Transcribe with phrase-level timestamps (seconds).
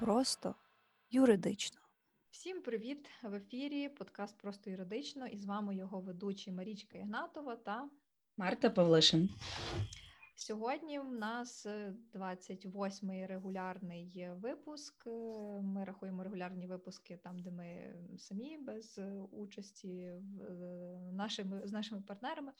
[0.00, 0.54] просто
[1.10, 1.80] юридично.
[2.30, 3.08] Всім привіт!
[3.22, 7.88] В ефірі подкаст Просто юридично і з вами його ведучі Марічка Ігнатова та
[8.36, 9.30] Марта Павлишин.
[10.36, 11.66] Сьогодні в нас
[12.14, 15.06] 28-й регулярний випуск.
[15.62, 20.12] Ми рахуємо регулярні випуски там, де ми самі без участі
[21.12, 22.52] нашими, з нашими партнерами.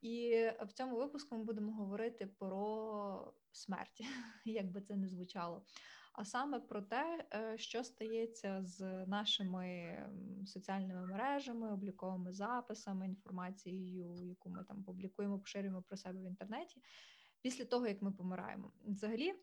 [0.00, 4.00] І в цьому випуску ми будемо говорити про смерть,
[4.44, 5.62] як би це не звучало
[6.20, 9.96] а саме про те, е, що стається з нашими
[10.46, 16.82] соціальними мережами, обліковими записами, інформацією, яку ми там публікуємо, поширюємо про себе в інтернеті,
[17.42, 18.72] після того як ми помираємо.
[18.84, 19.34] Взагалі.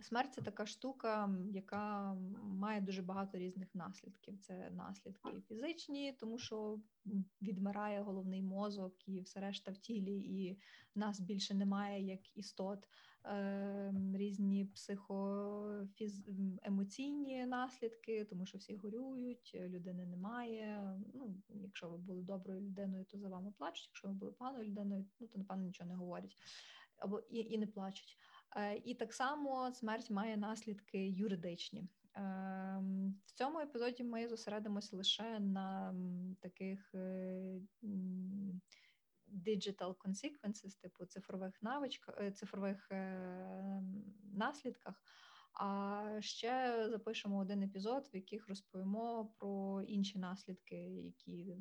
[0.00, 4.38] Смерть це така штука, яка має дуже багато різних наслідків.
[4.40, 6.80] Це наслідки фізичні, тому що
[7.42, 10.58] відмирає головний мозок і все решта в тілі, і
[10.94, 12.88] нас більше немає як істот.
[13.24, 21.00] Ем, різні психоемоційні наслідки, тому що всі горюють, людини немає.
[21.14, 23.86] Ну, Якщо ви були доброю людиною, то за вами плачуть.
[23.86, 26.36] Якщо ви були поганою людиною, ну то напевно нічого не говорять
[26.96, 28.18] або і, і не плачуть.
[28.56, 31.88] Е, і так само смерть має наслідки юридичні.
[32.14, 35.94] Ем, в цьому епізоді ми зосередимося лише на
[36.40, 37.60] таких е,
[39.32, 42.90] digital consequences, типу цифрових навичках, е, цифрових
[44.32, 45.02] наслідках.
[45.54, 51.56] А ще запишемо один епізод, в яких розповімо про інші наслідки, які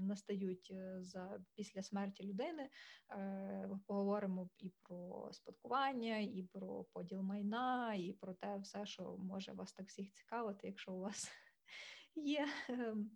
[0.00, 2.70] настають е, за після смерті людини.
[3.10, 9.52] Е, поговоримо і про спадкування, і про поділ майна, і про те, все, що може
[9.52, 11.30] вас так всіх цікавити, якщо у вас
[12.14, 12.48] є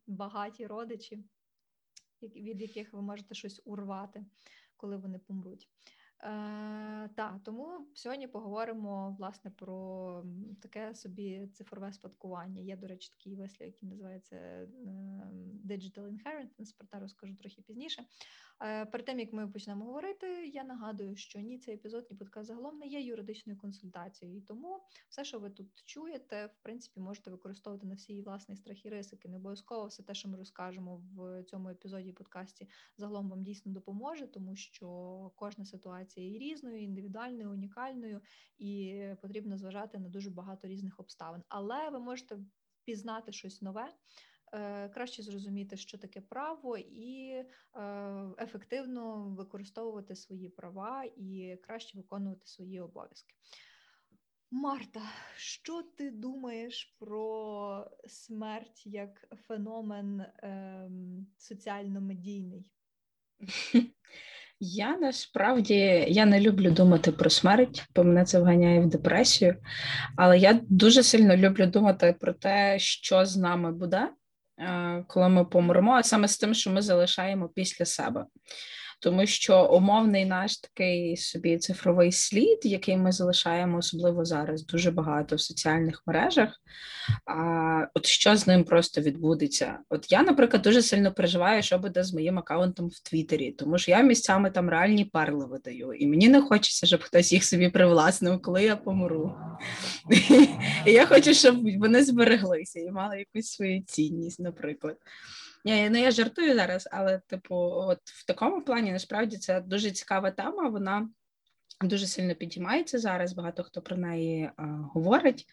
[0.06, 1.24] багаті родичі,
[2.28, 4.25] від яких ви можете щось урвати,
[4.77, 5.69] коли вони помруть.
[6.25, 10.25] Е, тому сьогодні поговоримо власне про
[10.62, 12.61] таке собі цифрове спадкування.
[12.61, 14.69] Є, до речі, такий вислів, який називається е,
[15.64, 18.05] Digital Inheritance, про це розкажу трохи пізніше.
[18.63, 22.46] Е, перед тим як ми почнемо говорити, я нагадую, що ні цей епізод, ні подкаст
[22.46, 27.86] загалом не є юридичною консультацією, тому все, що ви тут чуєте, в принципі, можете використовувати
[27.86, 29.29] на всі власні страхи рисики.
[29.29, 34.27] Не обов'язково все те, що ми розкажемо в цьому епізоді подкасті, загалом вам дійсно допоможе,
[34.27, 38.20] тому що кожна ситуація є різною, індивідуальною, унікальною,
[38.58, 41.42] і потрібно зважати на дуже багато різних обставин.
[41.48, 42.39] Але ви можете
[42.85, 43.92] пізнати щось нове.
[44.55, 47.45] Е, краще зрозуміти, що таке право, і е,
[48.39, 53.35] ефективно використовувати свої права і краще виконувати свої обов'язки.
[54.51, 55.02] Марта,
[55.36, 62.73] що ти думаєш про смерть як феномен ем, соціально-медійний?
[64.67, 69.57] Я насправді я не люблю думати про смерть, бо мене це вганяє в депресію.
[70.17, 74.08] Але я дуже сильно люблю думати про те, що з нами буде,
[74.58, 78.25] Е, коли ми помремо, а саме з тим, що ми залишаємо після себе
[79.04, 85.36] тому що умовний наш такий собі цифровий слід, який ми залишаємо, особливо зараз, дуже багато
[85.36, 86.60] в соціальних мережах.
[87.26, 89.78] А от що з ним просто відбудеться?
[89.88, 93.90] От я, наприклад, дуже сильно переживаю, що буде з моїм аккаунтом в Твіттері, тому що
[93.90, 98.42] я місцями там реальні перли видаю, і мені не хочеться, щоб хтось їх собі привласнив,
[98.42, 99.34] коли я помру.
[100.86, 104.96] І я хочу, щоб вони збереглися і мали якусь свою цінність, наприклад.
[105.64, 110.30] Ні, ну я жартую зараз, але, типу, от в такому плані насправді це дуже цікава
[110.30, 110.69] тема.
[110.69, 111.08] Вона
[111.80, 113.33] дуже сильно підіймається зараз.
[113.33, 115.47] Багато хто про неї а, говорить.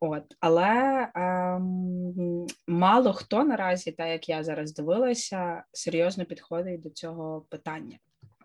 [0.00, 7.46] От, але ем, мало хто наразі, так як я зараз дивилася, серйозно підходить до цього
[7.48, 7.98] питання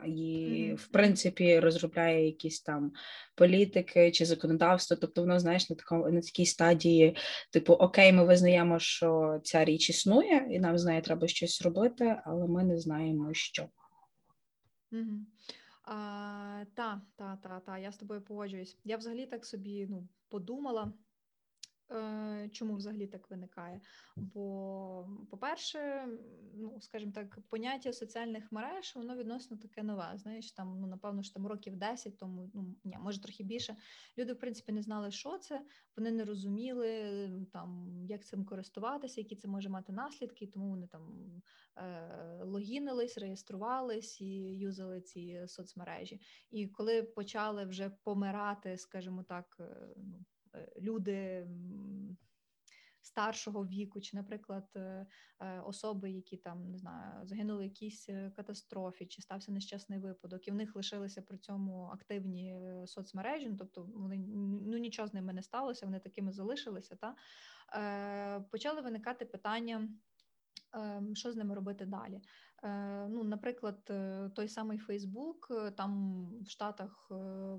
[0.07, 2.91] і, в принципі, розробляє якісь там
[3.35, 4.97] політики чи законодавство.
[5.01, 7.17] Тобто, воно знаєш на такому на такій стадії,
[7.51, 12.21] типу, окей, ми визнаємо, що ця річ існує, і нам з нею треба щось робити,
[12.25, 13.67] але ми не знаємо, що.
[15.83, 18.77] А, Та, та, та, та, я з тобою погоджуюсь.
[18.83, 20.93] Я взагалі так собі ну, подумала.
[21.91, 23.81] Е, чому взагалі так виникає?
[24.15, 26.07] Бо, по-перше,
[26.53, 30.11] ну скажімо так, поняття соціальних мереж воно відносно таке нове.
[30.15, 33.75] Знаєш, там ну напевно ж там років 10 тому, ну ні, може трохи більше.
[34.17, 35.65] Люди в принципі не знали, що це.
[35.97, 40.47] Вони не розуміли там, як цим користуватися, які це може мати наслідки.
[40.47, 41.31] Тому вони там
[41.77, 46.21] е, логінились, реєструвались і юзали ці соцмережі.
[46.51, 50.25] І коли почали вже помирати, скажімо так, е, ну.
[50.77, 51.47] Люди
[53.05, 55.05] старшого віку, чи, наприклад, е,
[55.39, 60.47] е, особи, які там не знаю, загинули в якійсь е, катастрофі, чи стався нещасний випадок,
[60.47, 63.49] і в них лишилися при цьому активні соцмережі.
[63.49, 64.17] Ну, тобто вони
[64.67, 66.95] ну нічого з ними не сталося, вони такими залишилися.
[66.95, 67.15] Та
[68.51, 69.89] почали виникати питання.
[70.73, 72.21] ем, Що з ними робити далі?
[72.63, 77.07] Е, Ну, наприклад, е, той самий Фейсбук, е, там в Штатах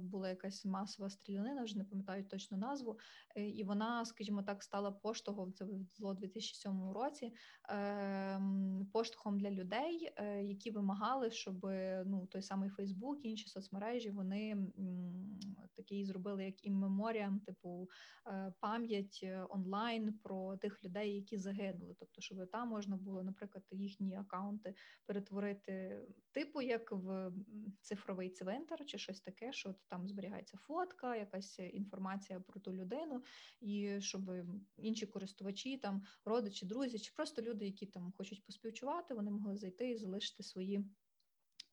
[0.01, 2.99] була якась масова стрілянина, вже не пам'ятаю точно назву,
[3.37, 5.53] е, і вона, скажімо так, стала поштовхом.
[5.53, 7.33] Це було у 2007 році.
[7.69, 11.67] ем, Поштовхом для людей, е, які вимагали, щоб
[12.07, 15.39] ну той самий Фейсбук, інші соцмережі, вони м,
[15.77, 17.89] такий зробили як іммеморіам, типу
[18.27, 21.95] е, пам'ять онлайн про тих людей, які загинули.
[21.99, 24.75] Тобто, щоб там можна було, наприклад, їхні акаунти
[25.07, 26.01] перетворити,
[26.33, 27.33] типу, як в
[27.81, 33.23] цифровий цвинтар чи щось таке, що там зберігається фотка, якась інформація про ту людину,
[33.61, 34.31] і щоб
[34.77, 39.91] інші користувачі, там родичі, друзі, чи просто люди, які там хочуть поспівчувати, вони могли зайти
[39.91, 40.85] і залишити свої.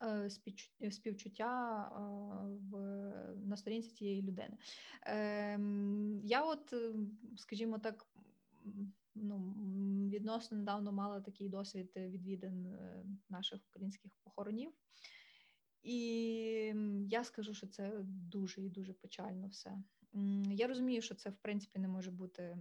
[0.03, 0.29] е,
[0.91, 1.99] Співчуття е,
[2.71, 2.77] в
[3.45, 4.57] на сторінці цієї людини.
[5.01, 6.93] Ем, Я, от, е,
[7.37, 8.07] скажімо так,
[9.15, 9.55] ну,
[10.09, 14.71] відносно недавно мала такий досвід відвідин е, наших українських похоронів.
[15.83, 15.97] І
[17.09, 19.77] я скажу, що це дуже і дуже печально все.
[20.51, 22.59] Я розумію, що це в принципі не може бути е,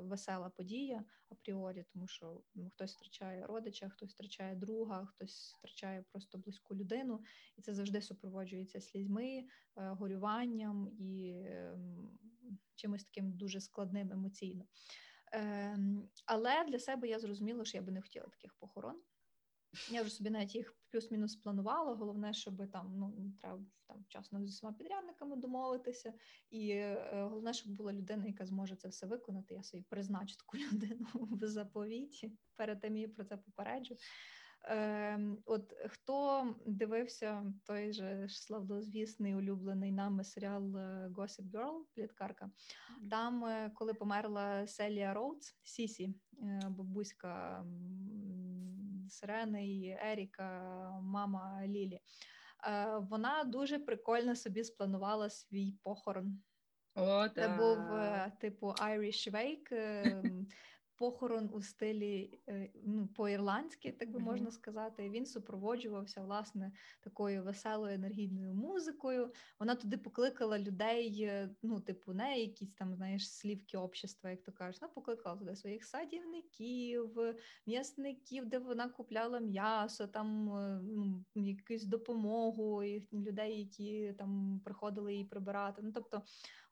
[0.00, 2.42] весела подія апріорі, тому що
[2.72, 7.20] хтось втрачає родича, хтось втрачає друга, хтось втрачає просто близьку людину,
[7.56, 9.44] і це завжди супроводжується слізьми, е,
[9.76, 11.44] горюванням і
[12.74, 14.64] чимось таким дуже складним емоційно.
[15.32, 19.02] Ем, Але для себе я зрозуміла, що я би не хотіла таких похорон.
[19.90, 21.94] Я вже собі навіть їх плюс-мінус планувала.
[21.94, 26.14] Головне, щоб там ну треба там вчасно зі всіма підрядниками домовитися.
[26.50, 29.54] І е, головне, щоб була людина, яка зможе це все виконати.
[29.54, 32.32] Я собі призначу таку людину в заповіті.
[32.56, 33.96] Перед тим її про це попереджу.
[34.64, 42.50] Е, от хто дивився той же славнозвісний улюблений нами серіал е, Gossip Girl, пліткарка,
[43.10, 47.64] там, е, коли померла Селія Роудс, Сісі, е, бабуська
[49.08, 50.50] Сирени і Еріка,
[51.02, 52.00] мама Лілі,
[52.68, 56.42] е, вона дуже прикольно собі спланувала свій похорон.
[56.94, 60.46] О, Це був е, типу Irish Wake, е, м,
[60.98, 65.10] похорон у стилі е, ну, по-ірландськи, так би можна сказати.
[65.10, 69.32] Він супроводжувався власне такою веселою енергійною музикою.
[69.60, 74.52] Вона туди покликала людей, е, ну, типу, не якісь там, знаєш, слівки общества, як то
[74.52, 74.80] кажуть.
[74.80, 77.18] Вона покликала туди своїх садівників,
[77.66, 85.12] м'ясників, де вона купляла м'ясо, там е, ну, якусь допомогу і людей, які там приходили
[85.12, 85.82] її прибирати.
[85.84, 86.22] Ну, тобто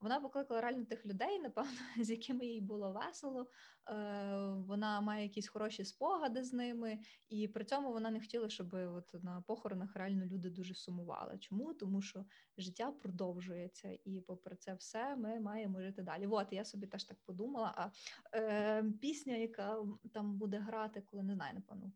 [0.00, 1.70] вона покликала реально тих людей, напевно,
[2.00, 3.46] з якими їй було весело.
[3.90, 6.98] Е, Вона має якісь хороші спогади з ними,
[7.28, 11.38] і при цьому вона не хотіла, щоб от на похоронах реально люди дуже сумували.
[11.38, 11.74] Чому?
[11.74, 12.24] Тому що
[12.58, 16.26] життя продовжується, і попри це все ми маємо жити далі.
[16.26, 17.74] От я собі теж так подумала.
[17.76, 17.90] А
[18.38, 19.78] е, пісня, яка
[20.12, 21.92] там буде грати, коли не знаю, напевно.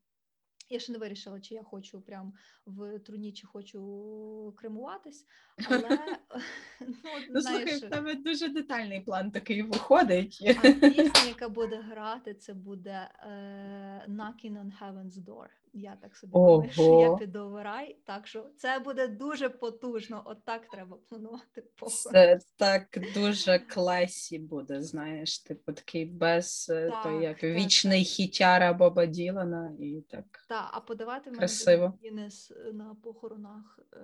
[0.71, 2.33] Я ще не вирішила, чи я хочу прям
[2.67, 5.27] в труні, чи хочу кремуватись,
[5.69, 5.89] але
[6.81, 6.95] ну,
[7.31, 10.57] Ну, слухай, в тебе дуже детальний план такий виходить.
[10.65, 15.49] а пісня, яка буде грати, це буде uh, Knocking on Heaven's Door.
[15.73, 20.23] Я так собі думаю, що я піду в рай, так що це буде дуже потужно.
[20.25, 22.13] От так треба планувати похорон.
[22.13, 28.05] Це так дуже класі буде, знаєш, типу такий без е, Так, той, як так, вічний
[28.05, 30.25] хітяра Боба Ділана і так.
[30.49, 31.89] Та, а подавати мене Красиво.
[31.89, 33.99] буде Гіннес на похоронах е,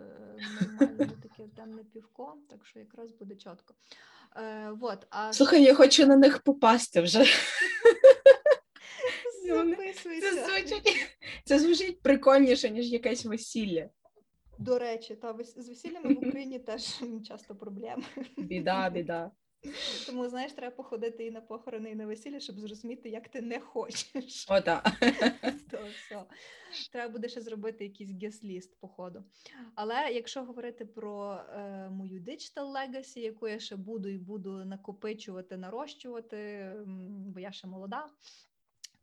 [0.60, 3.74] нормальне таке темне півко, так що якраз буде чітко.
[4.36, 7.24] Е, вот, а Слухай, я хочу на них попасти вже.
[9.54, 10.20] записуйся.
[10.20, 11.06] Це звучить,
[11.44, 13.90] це звучить прикольніше, ніж якесь весілля.
[14.58, 18.02] До речі, та з весіллями в Україні теж часто проблеми.
[18.36, 19.30] Біда, біда.
[20.06, 23.60] Тому знаєш, треба походити і на похорони, і на весілля, щоб зрозуміти, як ти не
[23.60, 24.46] хочеш.
[24.48, 24.84] О, так.
[25.70, 26.24] То все.
[26.92, 29.24] Треба буде ще зробити якийсь гес-ліст по ходу.
[29.74, 35.56] Але якщо говорити про е, мою digital legacy, яку я ще буду і буду накопичувати,
[35.56, 36.72] нарощувати,
[37.06, 38.06] бо я ще молода,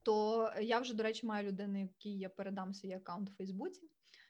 [0.03, 3.89] то я вже, до речі, маю людину, якій я передам свій аккаунт у Фейсбуці.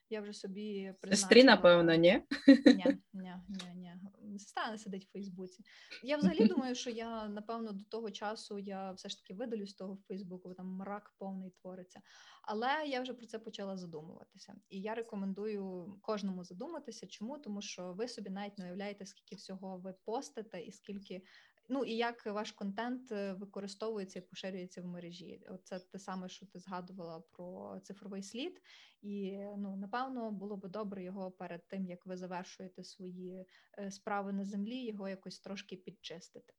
[0.09, 2.21] Я вже собі Сестрі, напевно, ні?
[2.47, 4.39] Ні, ні, ні, ні.
[4.39, 5.63] Сестра не сидить в Фейсбуці.
[6.03, 9.73] Я взагалі думаю, що я, напевно, до того часу я все ж таки видалю з
[9.73, 12.01] того Фейсбуку, бо там мрак повний твориться.
[12.41, 14.55] Але я вже про це почала задумуватися.
[14.69, 17.07] І я рекомендую кожному задуматися.
[17.07, 17.37] Чому?
[17.37, 21.21] Тому що ви собі навіть не уявляєте, скільки всього ви постите, і скільки.
[21.69, 25.41] Ну і як ваш контент е, використовується і поширюється в мережі.
[25.63, 28.61] Це те саме, що ти згадувала про цифровий слід,
[29.01, 33.45] і ну напевно було би добре його перед тим, як ви завершуєте свої
[33.79, 36.53] е, справи на землі, його якось трошки підчистити.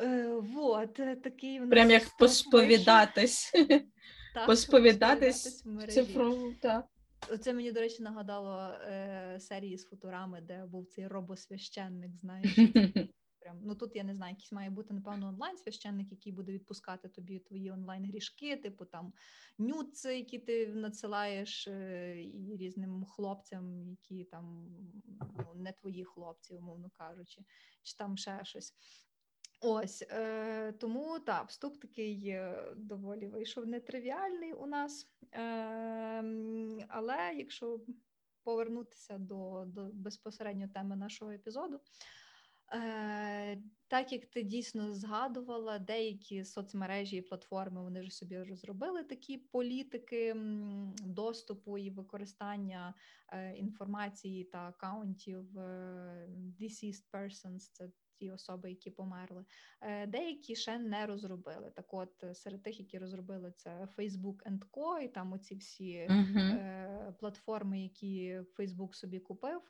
[0.00, 3.52] Е, Вот е, такий у нас Прям як посповідатись.
[4.34, 6.86] Так, Посповідатись в в цифрову, так.
[7.40, 12.58] Це мені, до речі, нагадало е, серії з футурами, де був цей робосвященник, знаєш.
[13.42, 17.38] Прям, ну тут я не знаю, якийсь має бути, напевно, онлайн-священник, який буде відпускати тобі
[17.38, 19.12] твої онлайн-грішки, типу там
[19.58, 24.68] нюци, які ти надсилаєш е, і різним хлопцям, які там
[25.38, 27.44] ну, не твої хлопці, умовно кажучи,
[27.82, 28.74] чи там ще щось.
[29.64, 35.08] Ось е, тому так, вступ такий е, доволі вийшов нетривіальний у нас.
[35.32, 36.24] Е,
[36.88, 37.80] але якщо
[38.44, 41.80] повернутися до, до безпосередньо теми нашого епізоду,
[43.88, 50.36] так як ти дійсно згадувала, деякі соцмережі і платформи вони вже собі розробили такі політики
[51.04, 52.94] доступу і використання
[53.28, 56.28] е, інформації та акаунтів е,
[56.60, 57.90] deceased persons, це
[58.22, 59.44] ті особи, які померли.
[59.80, 61.70] Е, Деякі ще не розробили.
[61.76, 64.36] Так, от е, серед тих, які розробили, це Facebook
[64.72, 69.60] Co, і там оці всі е, платформи, які Facebook собі купив.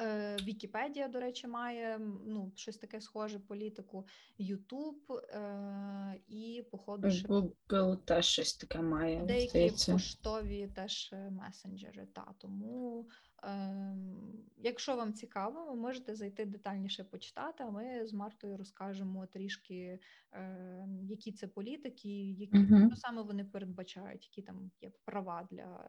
[0.00, 4.06] Е, Вікіпедія, до речі, має ну, щось таке схоже політику,
[4.38, 9.92] Ютуб е, і, походу, ще Google теж щось таке має, деякі здається.
[9.92, 12.06] поштові теж е, месенджери.
[12.12, 13.08] Та тому,
[13.42, 17.64] ем, якщо вам цікаво, ви можете зайти детальніше почитати.
[17.64, 19.98] А ми з Мартою розкажемо трішки,
[20.32, 25.88] е, які це політики, які що саме вони передбачають, які там є права для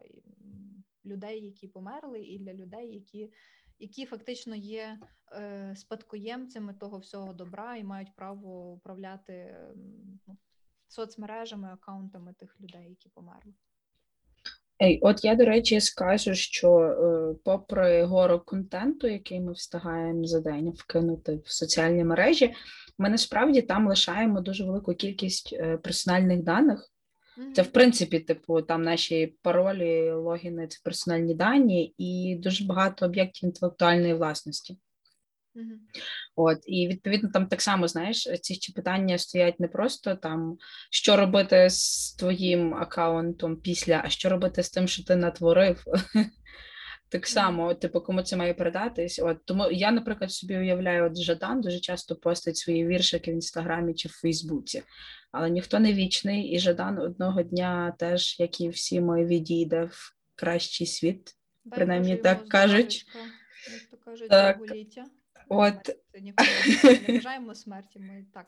[1.04, 3.32] людей, які померли, і для людей, які.
[3.80, 4.98] Які фактично є
[5.32, 9.56] е, спадкоємцями того всього добра і мають право управляти
[10.26, 10.36] ну,
[10.88, 13.54] соцмережами, акаунтами тих людей, які померли.
[14.82, 20.40] Ей, от я, до речі, скажу, що е, попри гору контенту, який ми встигаємо за
[20.40, 22.54] день вкинути в соціальні мережі,
[22.98, 26.92] ми насправді там лишаємо дуже велику кількість е, персональних даних.
[27.54, 33.44] Це, в принципі, типу, там наші паролі, логіни, це персональні дані і дуже багато об'єктів
[33.44, 34.78] інтелектуальної власності.
[35.54, 35.80] Мгм.
[36.36, 40.56] От і відповідно там так само знаєш, ці ще питання стоять не просто там,
[40.90, 45.84] що робити з твоїм аккаунтом після, а що робити з тим, що ти натворив.
[47.10, 49.18] Так само, типу, кому це має передатись.
[49.18, 53.94] От тому я, наприклад, собі уявляю, от Жадан дуже часто постить свої віршики в інстаграмі
[53.94, 54.82] чи в Фейсбуці,
[55.32, 60.14] але ніхто не вічний, і Жадан одного дня теж, як і всі ми, відійде в
[60.34, 61.36] кращий світ.
[61.64, 63.06] Дай Принаймні Боже так кажуть.
[63.72, 64.58] Як то кажуть, Так.
[65.48, 66.48] От Ми ніколи
[67.08, 67.98] не бажаємо смерті.
[67.98, 68.46] Ми так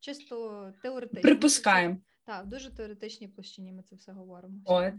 [0.00, 1.22] чисто теоретично.
[1.22, 1.96] припускаємо.
[2.24, 4.54] Так, в дуже теоретичній площині ми це все говоримо.
[4.64, 4.94] От.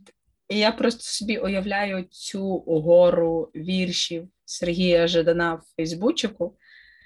[0.50, 6.56] І я просто собі уявляю цю гору віршів Сергія Жадана в Фейсбучику,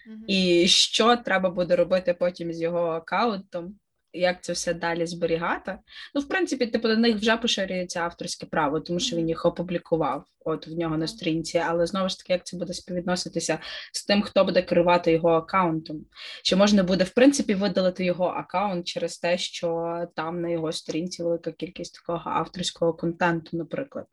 [0.07, 0.23] Мгм.
[0.27, 3.75] і що треба буде робити потім з його аккаунтом,
[4.13, 5.77] як це все далі зберігати.
[6.15, 10.25] Ну, в принципі, типу, до них вже поширюється авторське право, тому що він їх опублікував
[10.45, 11.57] от в нього на сторінці.
[11.57, 13.59] Але знову ж таки, як це буде співвідноситися
[13.93, 16.05] з тим, хто буде керувати його аккаунтом?
[16.43, 21.23] Чи можна буде в принципі видалити його аккаунт через те, що там на його сторінці
[21.23, 24.05] велика кількість такого авторського контенту, наприклад?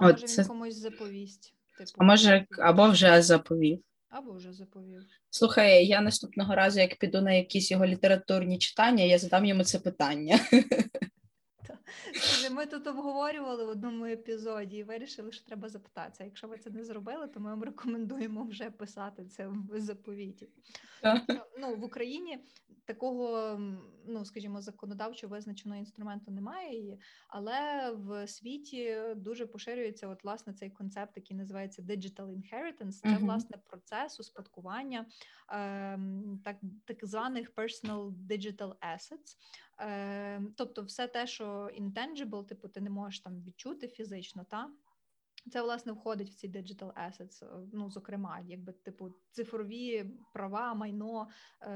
[0.00, 1.54] А От може це- він комусь заповість.
[1.78, 3.82] Типу, А може, або вже заповів.
[4.08, 5.02] Або вже заповів.
[5.30, 9.78] Слухай, я наступного разу, як піду на якісь його літературні читання, я задам йому це
[9.78, 10.40] питання.
[12.50, 16.24] Ми тут обговорювали в одному епізоді і вирішили, що треба запитатися.
[16.24, 20.48] Якщо ви це не зробили, то ми вам рекомендуємо вже писати це в заповіті.
[21.58, 22.38] Ну, в Україні
[22.86, 23.58] такого,
[24.06, 31.16] ну скажімо, законодавчо визначеного інструменту немає, але в світі дуже поширюється от власне цей концепт,
[31.16, 32.92] який називається digital inheritance.
[32.92, 35.06] Це власне процес успадкування
[35.48, 39.36] ем, так, так званих personal digital assets.
[39.80, 44.70] Е, тобто, все те, що intangible, типу, ти не можеш там відчути фізично, та
[45.52, 47.44] це власне входить в ці digital assets.
[47.44, 51.28] е, Ну, зокрема, якби типу цифрові права, майно,
[51.62, 51.68] е,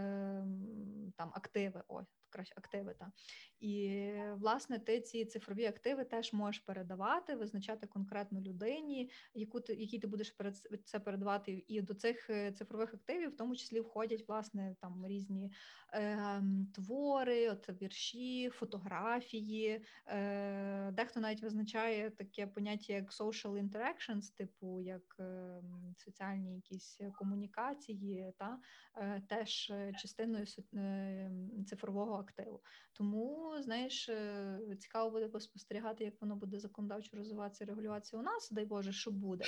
[1.17, 1.83] там активи.
[1.89, 2.95] Ось краще активи.
[2.95, 3.13] Та.
[3.61, 9.99] І власне ти ці цифрові активи теж можеш передавати, визначати конкретну людині, яку ти якій
[9.99, 11.65] ти будеш перед це передавати.
[11.69, 15.53] І до цих е, цифрових активів, в тому числі, входять власне там різні
[15.93, 16.43] е,
[16.75, 19.85] твори, от вірші, фотографії.
[20.07, 25.63] Е, Дехто навіть визначає таке поняття як social interactions, типу як е,
[25.97, 28.59] соціальні якісь комунікації, та
[28.97, 31.31] е, теж частиною е,
[31.67, 32.61] цифрового активу.
[32.93, 38.65] Тому, знаєш, е, цікаво буде поспостерігати, як воно буде законодавчо розвиватися регулюватися у нас, дай
[38.65, 39.45] Боже, що буде.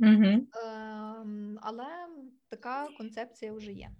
[0.00, 0.46] Угу.
[1.62, 1.86] Але
[2.48, 3.90] така концепція вже є.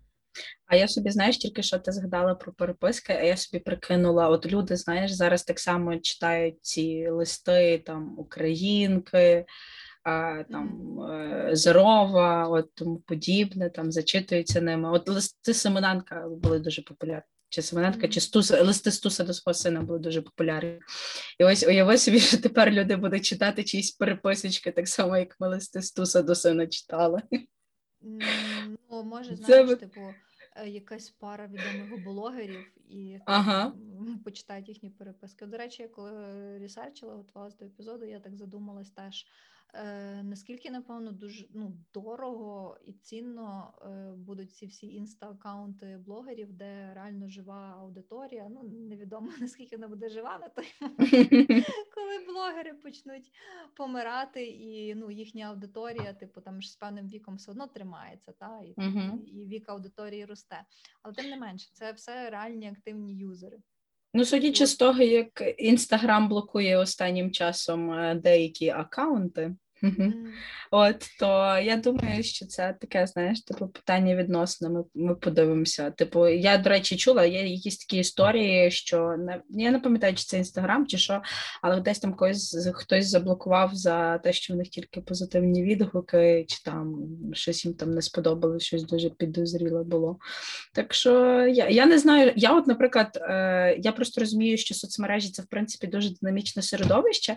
[0.66, 4.46] А я собі, знаєш, тільки що ти згадала про переписки, а я собі прикинула: от
[4.46, 9.46] люди, знаєш, зараз так само читають ці листи там Українки,
[10.02, 14.90] а, там е, Зерова, от тому подібне, там зачитуються ними.
[14.90, 17.33] От листи Семененка були дуже популярні.
[17.54, 20.80] Чи Семененка, чи Стуса, листи Стуса до свого сина були дуже популярні.
[21.38, 25.48] І ось уяви собі, що тепер люди будуть читати чиїсь переписочки, так само, як ми
[25.48, 27.22] листи Стуса до сина читали.
[28.90, 30.00] Ну, може, знаєш, ви- типу,
[30.56, 33.72] е, якась пара відомих блогерів і Ага.
[34.24, 35.46] почитають їхні переписки.
[35.46, 36.12] До речі, я коли
[36.58, 39.26] ресерчила, готувалася до епізоду, я так задумалась теж.
[39.76, 46.92] Е, наскільки, напевно, дуже ну, дорого і цінно е, будуть ці всі інста-аккаунти блогерів, де
[46.94, 48.48] реально жива аудиторія.
[48.50, 53.30] Ну, невідомо наскільки вона буде жива на той момент, коли блогери почнуть
[53.76, 58.60] помирати, і ну, їхня аудиторія, типу, там ж з певним віком все одно тримається, та,
[58.64, 58.74] і,
[59.26, 60.64] і вік аудиторії росте.
[61.02, 63.58] Але тим не менше, це все реальні активні юзери.
[64.16, 69.56] Ну, судячи з того, як Інстаграм блокує останнім часом е, деякі акаунти.
[70.70, 74.70] От то я думаю, що це таке, знаєш, типу питання відносно.
[74.70, 75.90] Ми, ми подивимося.
[75.90, 80.24] Типу, я, до речі, чула, є якісь такі історії, що не я не пам'ятаю, чи
[80.24, 81.22] це інстаграм, чи що,
[81.62, 86.62] але десь там когось хтось заблокував за те, що в них тільки позитивні відгуки, чи
[86.64, 86.96] там
[87.32, 90.18] щось їм там не сподобалось, щось дуже підозріле було.
[90.72, 91.10] Так що
[91.46, 92.32] я, я не знаю.
[92.36, 97.36] Я, от, наприклад, е, я просто розумію, що соцмережі це в принципі дуже динамічне середовище,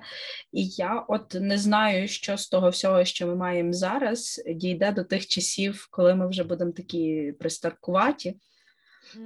[0.52, 5.04] і я от не знаю, що з того всього, що ми маємо зараз, дійде до
[5.04, 8.40] тих часів, коли ми вже будемо такі пристаркуваті,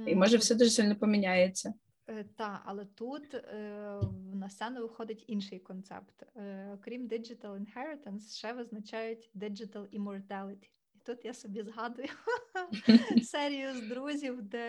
[0.06, 1.74] і може все дуже сильно поміняється.
[2.06, 4.00] Е, Та, але тут е,
[4.34, 6.22] на сцену виходить інший концепт.
[6.36, 10.68] Е, окрім digital inheritance, ще визначають digital immortality.
[10.94, 12.08] І тут я собі згадую
[13.22, 14.68] серію з друзів, де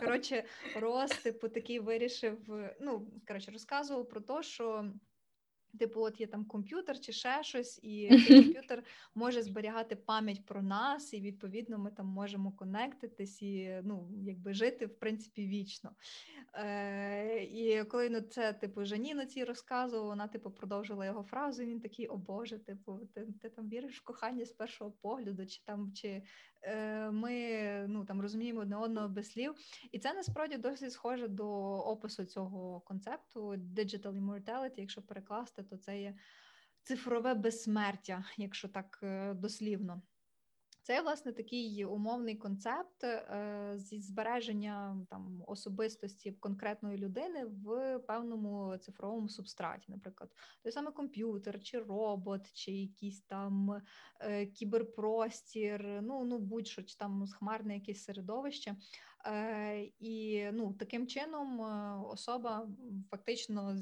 [0.00, 0.44] коротше
[0.76, 2.38] Рос, типу, такий вирішив.
[2.80, 4.92] Ну, коротше, розказував про те, що.
[5.78, 8.82] Типу, от є там комп'ютер чи ще щось, і цей комп'ютер
[9.14, 14.86] може зберігати пам'ять про нас, і відповідно ми там можемо конектитись і ну, якби жити
[14.86, 15.90] в принципі вічно.
[16.54, 21.62] Е, І коли ну, це типу Жаніна ці розказував, вона типу продовжила його фразу.
[21.62, 25.46] і Він такий, о Боже, типу, ти, ти там віриш в кохання з першого погляду,
[25.46, 26.22] чи там чи
[27.12, 29.54] ми ну там розуміємо одне одного без слів.
[29.92, 36.00] І це насправді досить схоже до опису цього концепту digital immortality, якщо перекласти, то це
[36.00, 36.14] є
[36.82, 40.02] цифрове безсмертя, якщо так е, дослівно.
[40.90, 49.28] Це власне такий умовний концепт е, зі збереження там особистості конкретної людини в певному цифровому
[49.28, 50.30] субстраті, наприклад,
[50.62, 53.82] той самий комп'ютер, чи робот, чи якийсь там
[54.20, 58.76] е, кіберпростір, ну ну будь-що чи там хмарне якесь середовище.
[59.26, 62.68] Е, І ну таким чином е, особа
[63.10, 63.76] фактично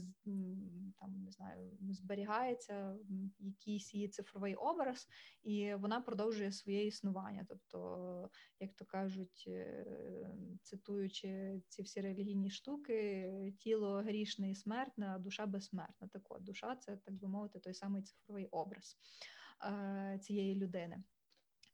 [1.01, 2.97] там не знаю, зберігається
[3.39, 5.09] якийсь її цифровий образ,
[5.43, 7.47] і вона продовжує своє існування.
[7.49, 9.87] Тобто, як то кажуть, е,
[10.63, 16.09] цитуючи ці всі релігійні штуки, тіло грішне і смертне, а душа безсмертна.
[16.09, 18.99] Так от, душа це так би мовити, той самий цифровий образ
[20.21, 21.03] цієї людини.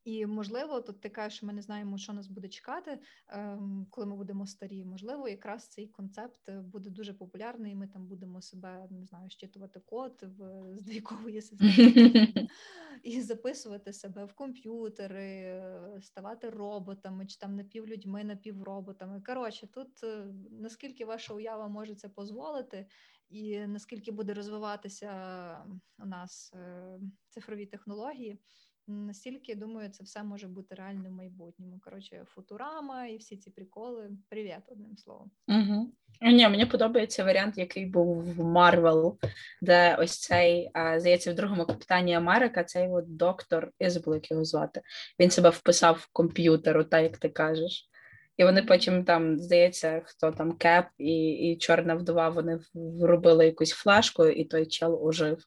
[0.05, 4.07] І можливо, тут ти кажеш, що ми не знаємо, що нас буде чекати, ем, коли
[4.07, 4.85] ми будемо старі.
[4.85, 7.73] Можливо, якраз цей концепт е, буде дуже популярний.
[7.73, 12.49] і Ми там будемо себе не знаю, щитувати код в двійкової системи
[13.03, 19.23] і записувати себе в комп'ютери, е, ставати роботами, чи там напівлюдьми, напівроботами.
[19.27, 22.87] Коротше, тут е, наскільки ваша уява може це дозволити,
[23.29, 25.11] і наскільки буде розвиватися
[25.99, 26.55] у нас
[27.29, 28.39] цифрові технології.
[28.87, 31.81] Настільки думаю, це все може бути реально в майбутньому.
[31.85, 34.11] Коротше, футурама і всі ці приколи.
[34.29, 35.31] Привіт, одним словом.
[35.49, 35.93] Угу.
[36.23, 39.19] Ні, мені подобається варіант, який був в Марвел,
[39.63, 44.45] де ось цей, здається, в другому капітані Америка, цей от доктор, я забула, як його
[44.45, 44.83] звати.
[45.21, 47.89] Він себе вписав в комп'ютер, так як ти кажеш.
[48.37, 53.71] І вони потім там, здається, хто там Кеп і і Чорна вдова, вони вробили якусь
[53.71, 55.45] флешку, і той чел ожив.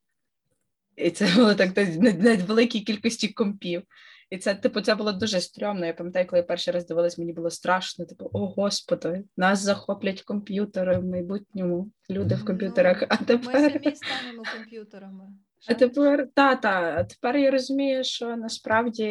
[0.98, 3.84] І це було так на, на великій кількості компів.
[4.30, 5.86] І це, типу, це було дуже стрьомно.
[5.86, 8.06] Я пам'ятаю, коли я перший раз дивилась, мені було страшно.
[8.06, 13.04] Типу, о господи, нас захоплять комп'ютери в майбутньому, люди в комп'ютерах.
[13.10, 15.24] А тепер Ми самі станемо комп'ютерами.
[15.68, 19.04] а тепер та, та, а тепер я розумію, що насправді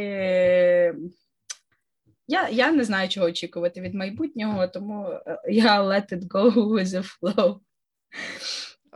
[2.28, 6.86] я я не знаю, чого очікувати від майбутнього, тому е, я let it go with
[6.86, 7.58] the flow.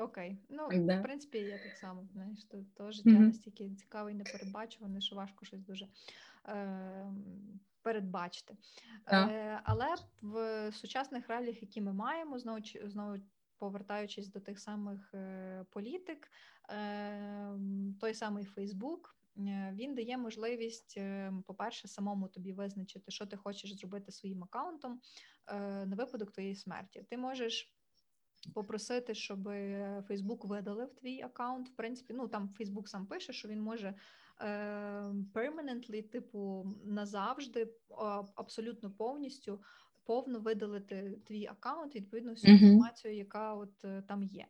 [0.00, 0.38] Окей.
[0.48, 1.00] Ну, Да.
[1.00, 3.26] в принципі, я так само, знаєш, то, то життя Мгм.
[3.26, 5.88] настільки цікаве і непередбачуване, що важко щось дуже
[6.48, 7.12] е,
[7.82, 8.56] передбачити.
[9.12, 9.86] Е, але
[10.22, 13.16] в сучасних реаліях, які ми маємо, знову знову
[13.58, 16.30] повертаючись до тих самих е, політик,
[16.70, 17.52] е,
[18.00, 19.16] той самий Фейсбук.
[19.38, 25.00] е, Він дає можливість, е, по-перше, самому тобі визначити, що ти хочеш зробити своїм аккаунтом
[25.46, 27.04] е, на випадок твоєї смерті.
[27.10, 27.74] Ти можеш
[28.54, 29.48] попросити, щоб
[30.08, 31.68] Фейсбук видалив твій аккаунт.
[31.68, 33.94] В принципі, ну там Фейсбук сам пише, що він може
[34.40, 34.44] е,
[35.34, 37.68] permanently, типу, назавжди,
[38.34, 39.62] абсолютно повністю.
[40.04, 44.46] Повно видалити твій аккаунт відповідно всю інформацію, яка от е, там є.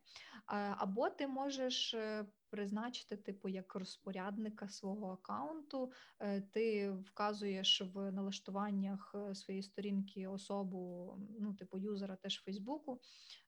[0.76, 5.92] Або ти можеш е, призначити, типу, як розпорядника свого аккаунту.
[6.20, 13.00] Е, Ти вказуєш в налаштуваннях е, своєї сторінки особу, ну, типу, юзера теж Фейсбуку,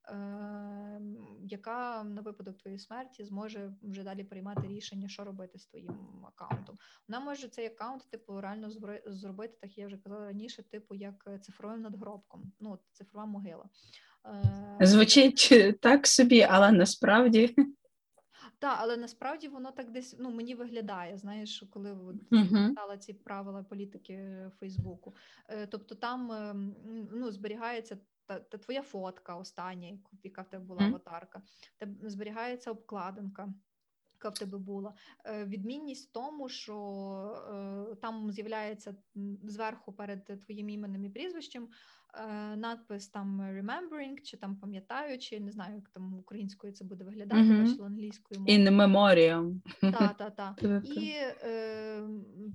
[0.08, 1.00] е,
[1.42, 6.76] яка на випадок твоєї смерті зможе вже далі приймати рішення, що робити з твоїм аккаунтом.
[7.08, 8.70] Вона може цей аккаунт, типу, реально
[9.06, 13.64] зробити, так я вже казала раніше, типу, як цифровим надгробком, ну, цифрова могила.
[14.80, 17.54] Звучить так собі, але насправді.
[18.58, 21.18] Так, але насправді воно так десь ну мені виглядає.
[21.18, 21.96] Знаєш, коли
[22.68, 25.14] читала ці правила політики Фейсбуку.
[25.48, 26.54] Е, Тобто там е,
[27.12, 31.42] ну, зберігається та, та твоя фотка остання, яка в тебе була аватарка,
[31.80, 33.54] Теб- зберігається обкладинка.
[34.14, 36.76] Яка в тебе була Е, відмінність в тому, що
[37.92, 38.94] е, там з'являється
[39.42, 41.68] зверху перед твоїм іменем і прізвищем
[42.56, 47.86] надпис там remembering, чи там пам'ятаючи, не знаю, як там українською це буде виглядати, бачила
[47.86, 48.58] англійською мовою.
[48.58, 49.60] In memoriam.
[49.80, 50.56] Та, та, та.
[50.84, 52.08] І е,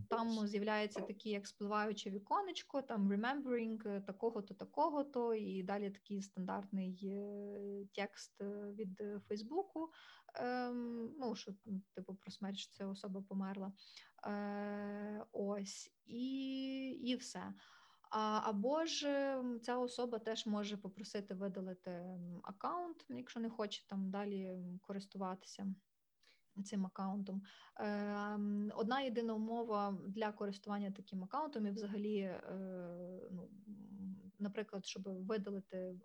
[0.09, 6.99] там з'являється таке як спливаюче віконечко, там remembering е, такого-то, такого-то, і далі такий стандартний
[7.03, 9.89] е, текст е, від е, Фейсбуку.
[10.35, 11.51] Ем, ну, що
[11.95, 13.71] типу про смерть, що ця особа померла.
[14.27, 16.29] Е, ось, і,
[17.03, 17.53] і все.
[18.09, 24.57] А, або ж ця особа теж може попросити видалити аккаунт, якщо не хоче там далі
[24.81, 25.67] користуватися
[26.63, 27.41] цим аккаунтом.
[27.75, 32.41] Ем, Одна єдина умова для користування таким аккаунтом і взагалі, е,
[33.31, 33.49] ну,
[34.39, 35.95] наприклад, щоб видалити е,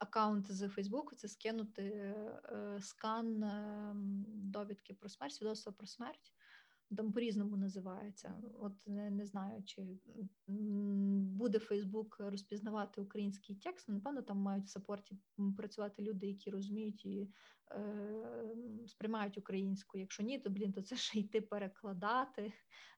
[0.00, 6.32] аккаунт з Фейсбуку, це скинути е, скан ем, довідки про смерть, свідоцтва про смерть.
[6.96, 8.42] Там по-різному називається.
[8.58, 9.82] От не, не знаю, чи
[10.46, 13.88] буде Фейсбук розпізнавати український текст.
[13.88, 15.16] Ну, Напевно, там мають в сапорті
[15.56, 17.28] працювати люди, які розуміють і
[17.70, 19.98] е, сприймають українську.
[19.98, 22.52] Якщо ні, то блін, то це ще йти перекладати.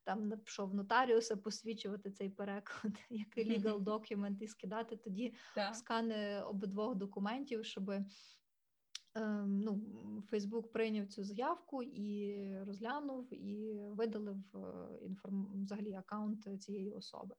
[0.05, 5.35] Там що в нотаріуса посвідчувати цей переклад як legal document і скидати тоді
[5.73, 8.07] скани обидвох документів, щоб ем,
[9.47, 9.81] ну,
[10.31, 14.59] Фейсбук прийняв цю заявку і розглянув і видалив е,
[15.07, 15.49] інформ...
[15.65, 17.35] взагалі аккаунт цієї особи.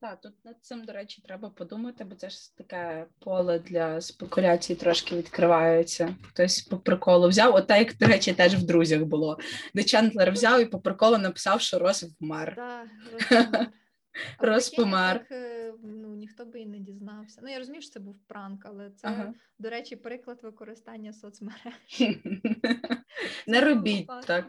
[0.00, 4.74] Так, тут над цим, до речі, треба подумати, бо це ж таке поле для спекуляцій
[4.74, 6.16] трошки відкривається.
[6.22, 9.38] Хтось по приколу взяв, от так, як, до речі, теж в друзях було.
[9.74, 12.54] Де Чендлер взяв і по приколу написав, що Рос вмер.
[12.56, 12.86] Та,
[14.38, 14.38] розпомер.
[14.38, 15.26] А Рос помер.
[16.26, 17.40] Е, ніхто би і не дізнався.
[17.42, 19.34] Ну, я розумію, що це був пранк, але це, Ага.
[19.58, 22.00] до речі, приклад використання соцмереж.
[23.46, 24.46] Не робіть так.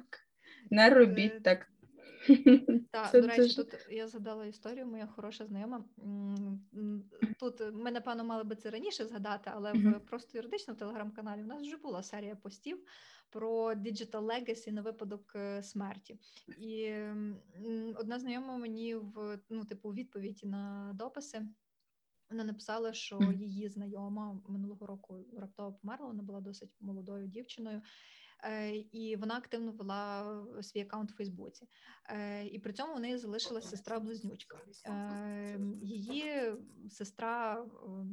[0.70, 1.68] Не Е, робіть так.
[2.92, 5.86] Так, до речі, тут я згадала історію, моя хороша знайома.
[7.40, 11.46] Тут ми, напевно, мали би це раніше згадати, але в просто юридично в телеграм-каналі у
[11.46, 12.80] нас вже була серія постів
[13.30, 16.20] про Digital Legacy на випадок е, смерті.
[16.58, 16.94] І
[17.96, 21.42] одна знайома мені в ну, типу, відповіді на дописи.
[22.30, 26.08] Вона написала, що її знайома минулого року раптово померла.
[26.08, 27.82] Вона була досить молодою дівчиною,
[28.44, 31.68] е, і вона активно вела свій аккаунт у Фейсбуці.
[32.10, 34.58] Е, І при цьому у неї залишилась сестра-близнючка.
[34.86, 36.54] Е, Її
[36.90, 37.66] сестра е,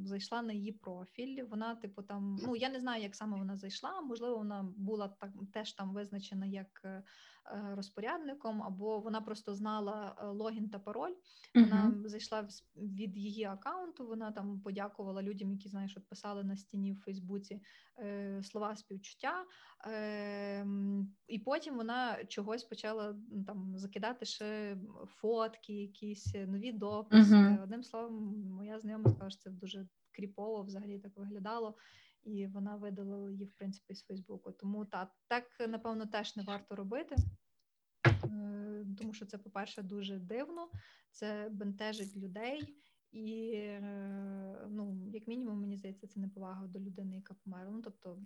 [0.05, 1.45] зайшла на її профіль.
[1.45, 4.01] Вона, типу, там, ну я не знаю, як саме вона зайшла.
[4.01, 7.03] Можливо, вона була так теж там визначена як е,
[7.75, 11.15] розпорядником, або вона просто знала логін та пароль.
[11.55, 14.07] Вона uh зайшла від її аккаунту.
[14.07, 17.61] Вона там подякувала людям, які знаєш, от писали на стіні в Фейсбуці
[18.43, 19.45] слова співчуття.
[19.85, 24.77] Ем, і потім вона чогось почала там закидати ще
[25.07, 27.35] фотки, якісь нові дописи.
[27.35, 27.63] Uh-huh.
[27.63, 31.77] Одним словом, моя знайома сказала, що це дуже кріпово взагалі так виглядало,
[32.25, 34.53] і вона видалила її, в принципі, з Фейсбуку.
[34.53, 37.17] Тому та, так, напевно, теж не варто робити.
[38.25, 40.69] Е, тому що це, по-перше, дуже дивно,
[41.11, 42.77] це бентежить людей,
[43.13, 44.44] і, е,
[45.25, 47.73] як мінімум, мені здається, це неповага до людини, яка померла.
[47.73, 48.19] Ну, тобто,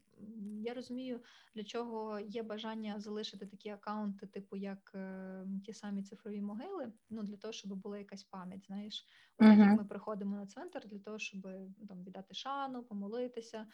[0.62, 1.20] я розумію,
[1.54, 6.92] для чого є бажання залишити такі акаунти, типу як е, ті самі цифрові могили.
[7.11, 8.66] Ну, для того, щоб була якась пам'ять.
[8.66, 9.06] Знаєш,
[9.38, 9.58] uh-huh.
[9.58, 13.66] як ми приходимо на центр для того, щоб ну, там віддати шану, помолитися.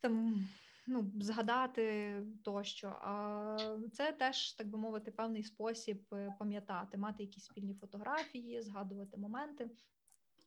[0.00, 0.46] Там
[0.86, 2.88] ну, згадати тощо.
[2.88, 3.56] А
[3.92, 9.70] це теж, так би мовити, певний спосіб е, пам'ятати, мати якісь спільні фотографії, згадувати моменти.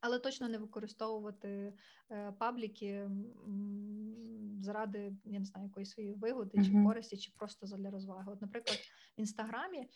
[0.01, 1.73] Але точно не використовувати
[2.11, 3.09] е, пабліки
[4.61, 8.31] заради я не знаю якоїсь своєї вигоди чи користі, чи просто для розваги.
[8.31, 8.77] От, наприклад,
[9.17, 9.87] в інстаграмі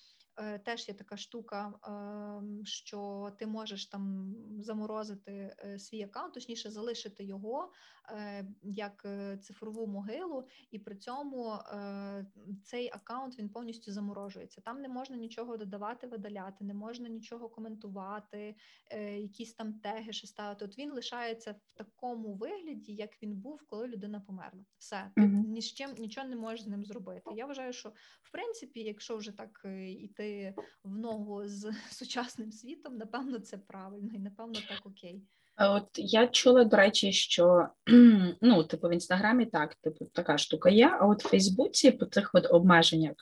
[0.65, 7.23] теж є така штука, ем, що ти можеш там заморозити е, свій аккаунт, точніше залишити
[7.23, 7.71] його
[8.09, 9.07] е, як
[9.41, 11.53] цифрову могилу, і при цьому
[12.63, 14.61] цей аккаунт він повністю заморожується.
[14.61, 18.55] Там не можна нічого додавати, видаляти, не можна нічого коментувати,
[19.17, 20.65] якісь там теги ще ставити.
[20.65, 24.65] От він лишається в такому вигляді, як він був, коли людина померла.
[24.77, 27.31] Все, ти ні з чим нічого не можеш з ним зробити.
[27.35, 27.89] Я вважаю, що
[28.21, 34.09] в принципі, якщо вже так іти йти в ногу з сучасним світом, напевно, це правильно
[34.13, 35.21] і напевно так окей.
[35.57, 37.67] От я чула, до речі, що
[38.41, 40.97] ну, типу, в інстаграмі так, типу, така штука є.
[41.01, 43.13] А от в Фейсбуці по цих от обмеженнях,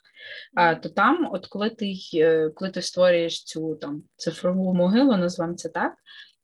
[0.56, 5.54] а, то там, от коли ти е, коли ти створюєш цю там цифрову могилу, назвемо
[5.54, 5.94] це так,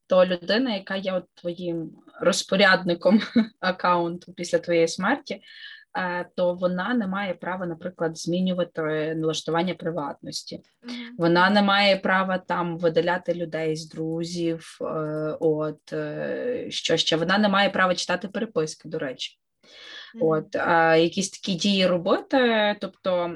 [0.07, 1.91] то людина, яка є от твоїм
[2.21, 3.19] розпорядником
[3.59, 5.41] аккаунту після твоєї смерті,
[6.35, 10.61] то вона не має права, наприклад, змінювати налаштування приватності.
[11.17, 14.77] Вона не має права там видаляти людей з друзів.
[14.81, 14.85] Е,
[15.39, 19.39] от е, що ще вона не має права читати переписки, до речі.
[20.21, 22.75] От а, якісь такі дії робити.
[22.81, 23.31] Тобто,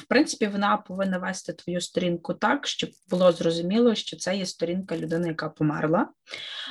[0.00, 4.96] в принципі, вона повинна вести твою сторінку так, щоб було зрозуміло, що це є сторінка
[4.96, 6.08] людини, яка померла.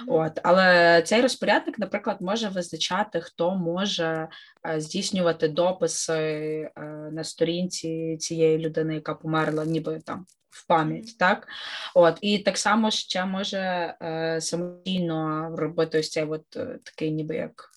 [0.08, 4.28] От, але цей розпорядник, наприклад, може визначати, хто може
[4.68, 10.26] е, здійснювати дописи е, на сторінці цієї людини, яка померла, ніби там.
[10.50, 11.48] В пам'ять, так
[11.96, 13.58] от і так само ще може
[14.02, 17.73] е, самостійно робити ось цей от е, такий, ніби як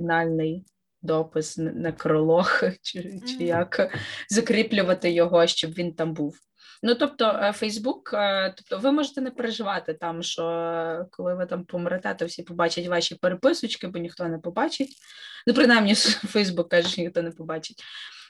[0.00, 0.64] фінальний
[1.02, 6.38] допис на кролог, чи, чи як закріплювати його, щоб він там був.
[6.82, 12.14] Ну, тобто, Фейсбук, е, тобто ви можете не переживати там, що коли ви там помрете,
[12.14, 14.96] то всі побачать ваші переписочки, бо ніхто не побачить.
[15.46, 17.82] Ну, принаймні, Фейсбук каже, що ніхто не побачить.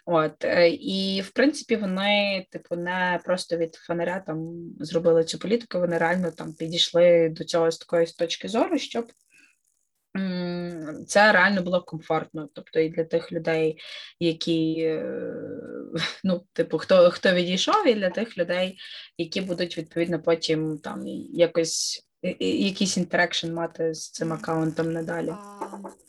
[0.07, 5.79] От е, і в принципі вони, типу, не просто від фонаря там зробили цю політику.
[5.79, 9.13] Вони реально там підійшли до цього з такої точки зору, щоб
[11.07, 12.49] це реально було комфортно.
[12.55, 13.79] Тобто і для тих людей,
[14.21, 15.05] які е,
[16.25, 18.79] ну, типу, хто хто відійшов, і для тих людей,
[19.19, 22.07] які будуть відповідно потім там якось
[22.41, 25.35] якийсь інтерекшн мати з цим аккаунтом надалі.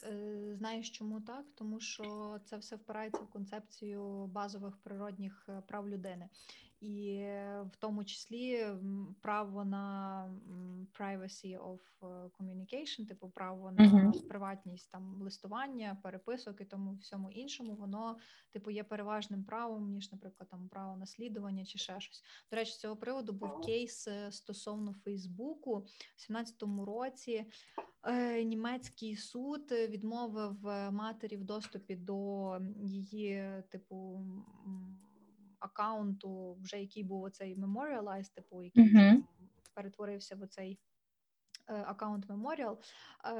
[0.04, 1.46] Е, Знаєш, чому так?
[1.56, 6.30] Тому що це все впирається в концепцію базових природних е, прав людини
[6.82, 7.24] і
[7.72, 8.66] в тому числі
[9.22, 10.28] право на
[11.00, 12.06] privacy of е,
[12.40, 14.28] communication, типу право на uh-huh.
[14.28, 18.18] приватність там листування, переписок і тому всьому іншому, воно
[18.52, 22.24] типу є переважним правом, ніж, наприклад, там право наслідування чи ще щось.
[22.52, 27.46] До речі, з цього приводу був кейс е, стосовно Фейсбуку в 17-му році.
[28.04, 34.26] Е, німецький суд відмовив матері в доступі до її типу
[35.62, 39.22] аккаунту, вже який був оцей Memorialize, типу, який uh-huh.
[39.74, 40.80] перетворився в оцей
[41.68, 42.78] е, аккаунт Memorial,
[43.26, 43.32] е,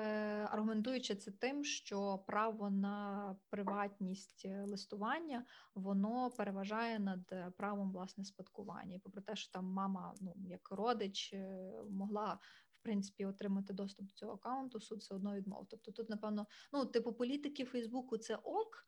[0.52, 8.96] аргументуючи це тим, що право на приватність листування воно переважає над правом власне спадкування.
[8.96, 12.40] І попри те, що там мама, ну як родич, е, могла.
[12.82, 15.68] В принципі, отримати доступ до цього аккаунту, суд все одно відмов.
[15.70, 18.86] Тобто тут, напевно, ну, типу, політики Фейсбуку це ок,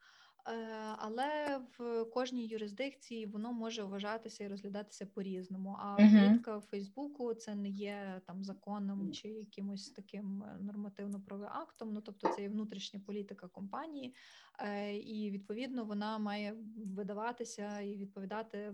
[0.98, 5.78] Але в кожній юрисдикції воно може вважатися і розглядатися по-різному.
[5.80, 6.20] А Мгм.
[6.20, 11.94] політика Фейсбуку це не є там законом чи якимось таким е, нормативно-правовим актом.
[11.94, 14.16] Ну тобто це є внутрішня політика компанії,
[14.60, 18.74] е, і відповідно вона має видаватися і відповідати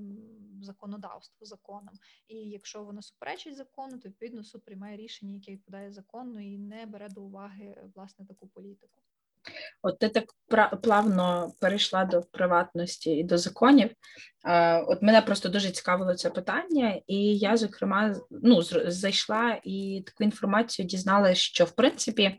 [0.62, 1.96] законодавству законам.
[2.28, 6.86] І якщо вона суперечить закону, то відповідно суд приймає рішення, яке відповідає закону, і не
[6.86, 9.02] бере до уваги власне таку політику.
[9.82, 10.24] От ти так
[10.82, 13.90] плавно перейшла до приватності і до законів.
[14.88, 20.86] От мене просто дуже цікавило це питання, і я, зокрема, ну, зайшла і таку інформацію
[20.86, 22.38] дізналася, що в принципі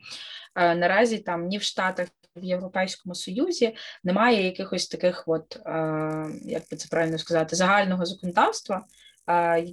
[0.55, 5.61] е, наразі там ні в Штатах, в Європейському Союзі немає якихось таких, от е,
[6.45, 8.85] як би це правильно сказати, загального законодавства.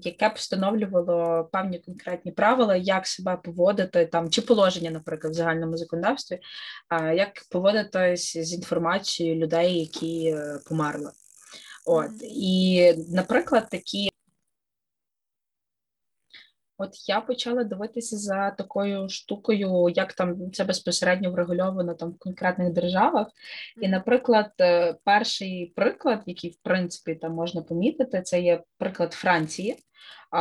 [0.04, 5.78] Яке б встановлювало певні конкретні правила, як себе поводити там, чи положення, наприклад, в загальному
[5.78, 6.40] законодавстві,
[7.16, 11.12] як поводитись з інформацією людей, які е, померли.
[11.86, 14.10] От і, наприклад, такі.
[16.78, 22.74] От я почала дивитися за такою штукою, як там це безпосередньо врегульовано там в конкретних
[22.74, 23.28] державах.
[23.82, 29.76] І, наприклад, е, перший приклад, який в принципі там можна помітити, це є приклад Франції.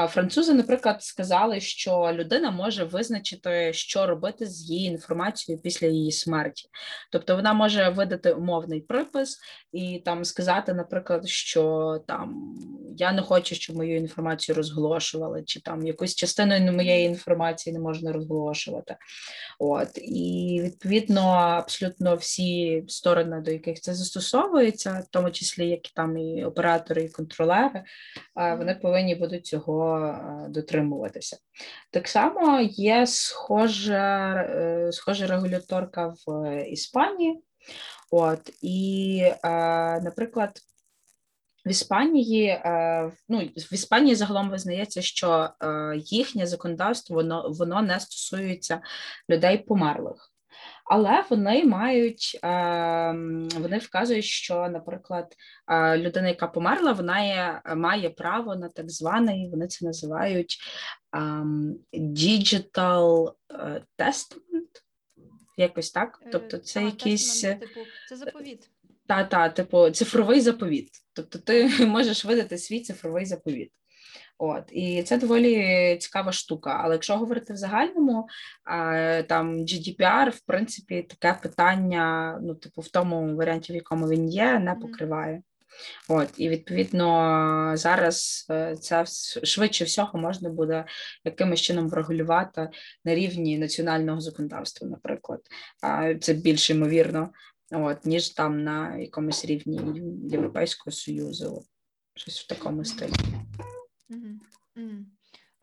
[0.08, 6.68] Французи, наприклад, сказали, що людина може визначити, що робити з її інформацією після її смерті.
[7.12, 9.38] Тобто вона може видати умовний припис
[9.72, 12.54] і там сказати, наприклад, що там
[12.96, 18.12] я не хочу, щоб мою інформацію розголошували, чи там якусь частину моєї інформації не можна
[18.12, 18.96] розголошувати.
[19.58, 26.18] От і відповідно абсолютно всі сторони, до яких це застосовується, в тому числі як там
[26.18, 27.84] і оператори, і контролери,
[28.34, 31.38] вони повинні будуть цього е, дотримуватися.
[31.90, 37.42] Так само є схожа, е, схожа регуляторка в Іспанії.
[38.10, 39.50] От і, е,
[40.00, 40.60] наприклад.
[41.66, 48.00] В Іспанії, е, ну в Іспанії загалом визнається, що е, їхнє законодавство воно воно не
[48.00, 48.80] стосується
[49.30, 50.32] людей померлих,
[50.86, 52.48] але вони мають е,
[53.58, 55.34] вони вказують, що, наприклад,
[55.68, 60.58] е, людина, яка померла, вона є, має право на так званий, вони це називають
[61.12, 64.82] ем, digital е, testament,
[65.56, 66.22] якось так.
[66.26, 67.40] Е, Тобто, це та, якийсь.
[67.40, 68.70] тестамент, типу, це заповіт.
[69.06, 70.90] Та, та, типу, цифровий заповіт.
[71.12, 73.72] Тобто ти можеш видати свій цифровий заповіт.
[74.38, 76.80] От, і це доволі цікава штука.
[76.84, 78.28] Але якщо говорити в загальному,
[79.28, 84.58] там GDPR, в принципі, таке питання, ну, типу, в тому варіанті, в якому він є,
[84.58, 85.42] не покриває.
[86.08, 89.04] От, і відповідно зараз е, це
[89.42, 90.84] швидше всього можна буде
[91.24, 92.68] якимось чином врегулювати
[93.04, 95.40] на рівні національного законодавства, наприклад.
[96.20, 97.30] Це більш ймовірно,
[97.72, 101.62] от, ніж там на якомусь рівні Європейського Союзу,
[102.14, 103.12] щось в такому стилі.
[104.08, 104.40] Мгм.
[104.76, 105.06] Угу.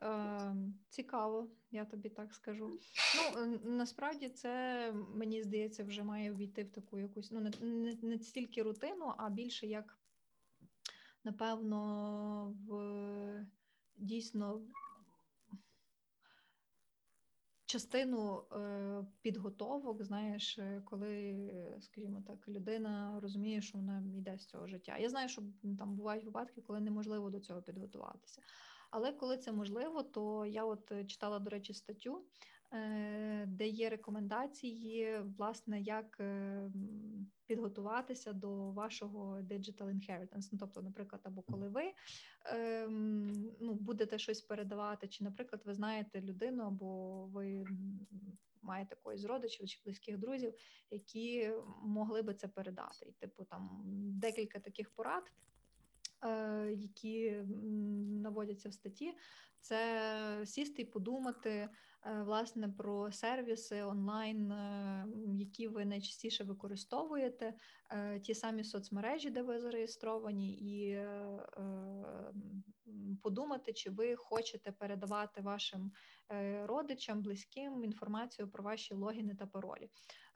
[0.02, 0.56] Е,
[0.90, 2.80] Цікаво, я тобі так скажу.
[3.36, 8.20] Ну, насправді це, мені здається, вже має ввійти в таку якусь, ну, не, не, не
[8.20, 9.98] стільки рутину, а більше як,
[11.24, 13.46] напевно, в
[13.98, 14.62] дійсно
[17.74, 21.50] частину е, підготовок, знаєш, е, коли,
[21.82, 24.98] скажімо так, людина розуміє, що вона йде з цього життя.
[24.98, 25.42] Я знаю, що
[25.80, 28.42] там бувають випадки, коли неможливо до цього підготуватися.
[28.92, 32.26] Але коли це можливо, то я от е, читала, до речі, статтю,
[33.48, 36.72] де є рекомендації, власне, як е,
[37.46, 40.50] підготуватися до вашого digital inheritance.
[40.52, 41.84] Ну, тобто, наприклад, або коли ви
[42.46, 47.66] ем, ну, будете щось передавати, чи, наприклад, ви знаєте людину, або ви
[48.62, 50.54] маєте когось родичів чи близьких друзів,
[50.92, 51.52] які
[51.84, 53.06] могли би це передати.
[53.06, 53.82] І, типу, там
[54.20, 55.24] декілька таких порад.
[56.26, 57.32] е, Які
[58.22, 59.14] наводяться в статті,
[59.60, 61.70] це сісти і подумати е,
[62.06, 67.54] власне про сервіси онлайн, е, які ви найчастіше використовуєте,
[67.92, 71.02] е, ті самі соцмережі, де ви зареєстровані, і е,
[71.58, 72.34] е,
[73.24, 75.92] подумати, чи ви хочете передавати вашим
[76.32, 79.90] е, родичам, близьким інформацію про ваші логіни та паролі.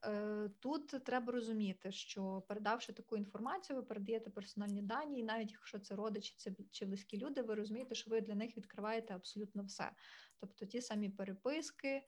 [0.07, 5.79] Е, Тут треба розуміти, що передавши таку інформацію, ви передаєте персональні дані, і навіть якщо
[5.79, 9.91] це родичі це чи близькі люди, ви розумієте, що ви для них відкриваєте абсолютно все.
[10.39, 12.03] Тобто ті самі переписки, е,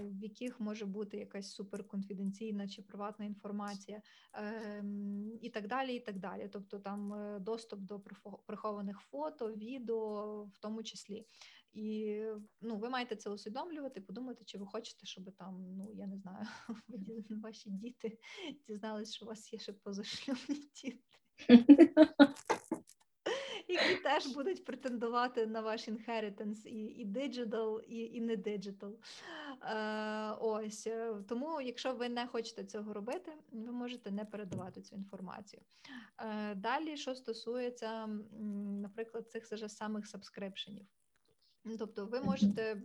[0.00, 5.94] в яких може бути якась суперконфіденційна чи приватна інформація, ем, і так далі.
[5.94, 6.48] і так далі.
[6.52, 11.26] Тобто там е, доступ до прихо- прихованих фото, відео, в тому числі.
[11.74, 12.22] І
[12.60, 16.46] ну, ви маєте це усвідомлювати, подумати, чи ви хочете, щоб там, ну я не знаю,
[17.42, 18.18] ваші діти
[18.68, 20.98] дізнались, що у вас є ще позашлюбні діти.
[23.68, 28.98] Які теж будуть претендувати на ваш інхеритенс і і диджитал, і і не диджитал.
[29.62, 34.96] Е, Ось е, тому, якщо ви не хочете цього робити, ви можете не передавати цю
[34.96, 35.62] інформацію.
[36.18, 38.06] Е, Далі, що стосується,
[38.82, 40.86] наприклад, цих же самих сабскрипшенів.
[41.78, 42.82] Тобто ви можете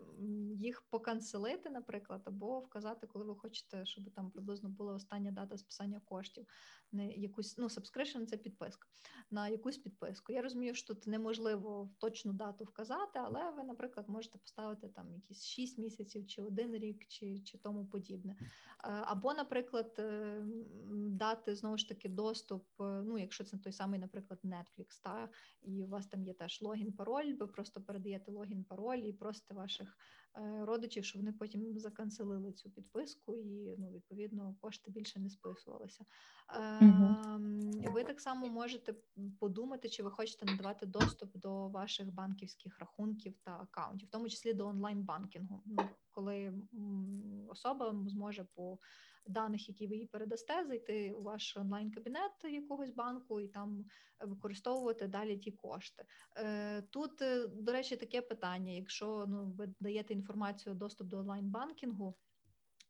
[0.53, 6.01] їх поканцелити, наприклад, або вказати, коли ви хочете, щоб там приблизно була остання дата списання
[6.05, 6.47] коштів.
[6.91, 8.87] Не якусь ну subscription– це підписка
[9.31, 10.33] на якусь підписку.
[10.33, 15.45] Я розумію, що тут неможливо точну дату вказати, але ви, наприклад, можете поставити там якісь
[15.45, 18.35] 6 місяців чи один рік, чи чи тому подібне.
[18.77, 20.43] Або, наприклад, е,
[20.91, 22.65] дати знову ж таки доступ.
[22.81, 25.29] е, Ну, якщо це той самий, наприклад, Netflix, та
[25.61, 29.53] і у вас там є теж логін, пароль, ви просто передаєте логін, пароль і просите
[29.53, 29.97] ваших
[30.37, 36.05] е, родичів, щоб вони потім заканцелили цю підписку, і ну, відповідно кошти більше не списувалися.
[36.55, 38.95] Ем, Ви так само можете
[39.39, 44.53] подумати, чи ви хочете надавати доступ до ваших банківських рахунків та акаунтів, в тому числі
[44.53, 45.89] до онлайн-банкінгу, ну,
[46.19, 46.53] коли
[47.47, 48.77] особа зможе по
[49.27, 53.85] даних, які ви їй передасте, зайти у ваш онлайн-кабінет якогось банку і там
[54.19, 56.03] використовувати далі ті кошти.
[56.37, 62.15] Е, Тут, е, до речі, таке питання: якщо ну ви даєте інформацію доступ до онлайн-банкінгу.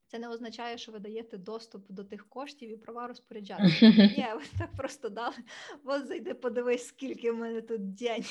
[0.07, 3.85] Це не означає, що ви даєте доступ до тих коштів і права розпоряджатися.
[4.17, 5.35] Ні, ви так просто дали.
[5.83, 8.25] От зайди, подивись, скільки в мене тут день.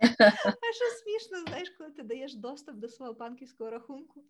[0.46, 4.24] А що смішно, знаєш, коли ти даєш доступ до свого банківського рахунку,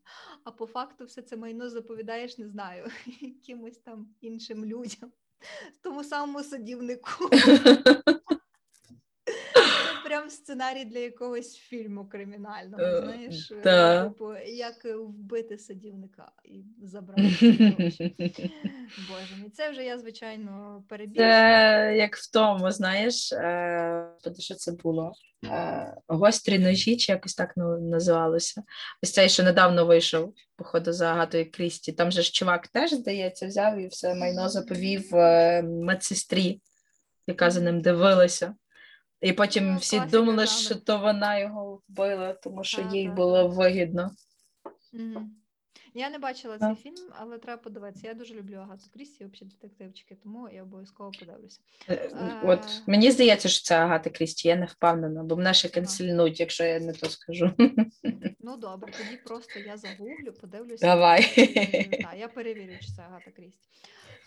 [0.45, 2.87] а по факту все це майно заповідаєш, не знаю,
[3.21, 5.13] якимось там іншим людям,
[5.83, 7.31] тому самому садівнику.
[10.17, 14.05] Прям сценарій для якогось фільму кримінального, Е, знаєш, е, да.
[14.05, 17.23] типу, як вбити садівника і забрати.
[19.09, 21.29] Боже мій, це вже я, звичайно, перебільшую.
[21.29, 24.07] Це як в тому, знаєш, е,
[24.39, 25.13] що це було?
[25.45, 28.63] Е, Гострі ножі, чи якось так ну, називалося.
[29.03, 31.93] Ось цей, що недавно вийшов, походу, за Агатою Крісті.
[31.93, 36.61] Там же ж чувак теж, здається, взяв і все майно заповів е, медсестрі,
[37.27, 38.55] яка за ним дивилася.
[39.21, 43.49] І потім Ну, всі думали, що то вона його вбила, тому що їй так, було
[43.49, 44.11] вигідно.
[44.93, 45.31] Мгм.
[45.97, 48.07] Я не бачила цей фільм, але треба подивитися.
[48.07, 51.61] Я дуже люблю Агату Крісті, взагалі детективчики, тому я обов'язково подивлюся.
[51.89, 52.83] Е, От Е.
[52.87, 56.81] мені здається, що це Агата Крісті, я не впевнена, бо мене ще канцельнуть, якщо я
[56.81, 57.51] не то скажу.
[58.41, 60.87] Ну добре, тоді просто я загуглю, подивлюся.
[60.87, 61.23] Давай.
[62.03, 63.69] Так, я перевірю, чи це Агата Крісті.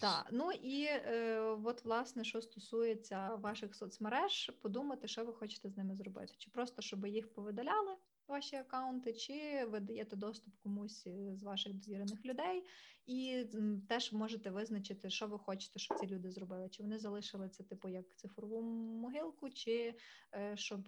[0.01, 5.77] Так, ну і е, от власне, що стосується ваших соцмереж, подумати, що ви хочете з
[5.77, 6.33] ними зробити.
[6.37, 7.91] Чи просто щоб їх повидаляли,
[8.29, 12.63] ваші акаунти, чи ви даєте доступ комусь з ваших довірених людей,
[13.05, 13.45] і
[13.87, 16.69] теж можете визначити, що ви хочете, щоб ці люди зробили.
[16.69, 18.61] Чи вони залишили це, типу, як цифрову
[19.01, 19.95] могилку, чи
[20.33, 20.85] е, щоб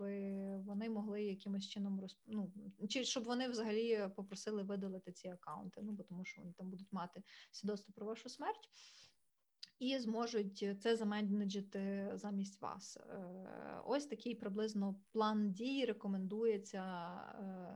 [0.65, 2.17] вони могли якимось чином роз...
[2.27, 2.51] ну,
[2.89, 6.91] чи щоб вони взагалі попросили видалити ці акаунти, ну бо тому що вони там будуть
[6.91, 8.69] мати свідоцтво про вашу смерть.
[9.81, 12.97] І зможуть це заменеджити замість вас.
[12.97, 16.83] Е, Ось такий приблизно план дій рекомендується
[17.39, 17.75] е,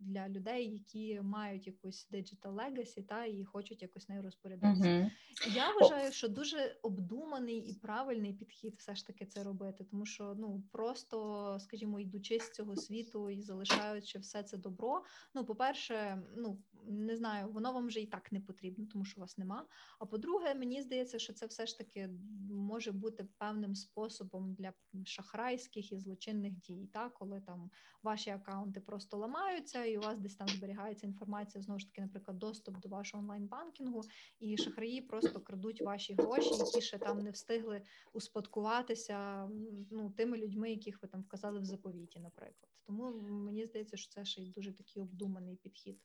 [0.00, 4.88] для людей, які мають якусь digital legacy та і хочуть якось нею розпорядитися.
[4.88, 5.10] Мгм.
[5.54, 10.34] Я вважаю, що дуже обдуманий і правильний підхід все ж таки це робити, тому що
[10.38, 15.02] ну просто, скажімо, йдучи з цього світу і залишаючи все це добро.
[15.34, 19.38] Ну, по-перше, ну не знаю, воно вам вже і так не потрібно, тому що вас
[19.38, 19.66] нема.
[19.98, 22.10] А по-друге, мені здається, що це все ж таки
[22.50, 24.72] може бути певним способом для
[25.04, 27.70] шахрайських і злочинних дій, та коли там
[28.02, 32.38] ваші акаунти просто ламаються, і у вас десь там зберігається інформація, знову ж таки, наприклад,
[32.38, 34.02] доступ до вашого онлайн-банкінгу,
[34.40, 39.48] і шахраї просто крадуть ваші гроші, які ще там не встигли успадкуватися
[39.90, 42.72] ну, тими людьми, яких ви там вказали в заповіті, наприклад.
[42.84, 46.00] Тому мені здається, що це ще й дуже такий обдуманий підхід.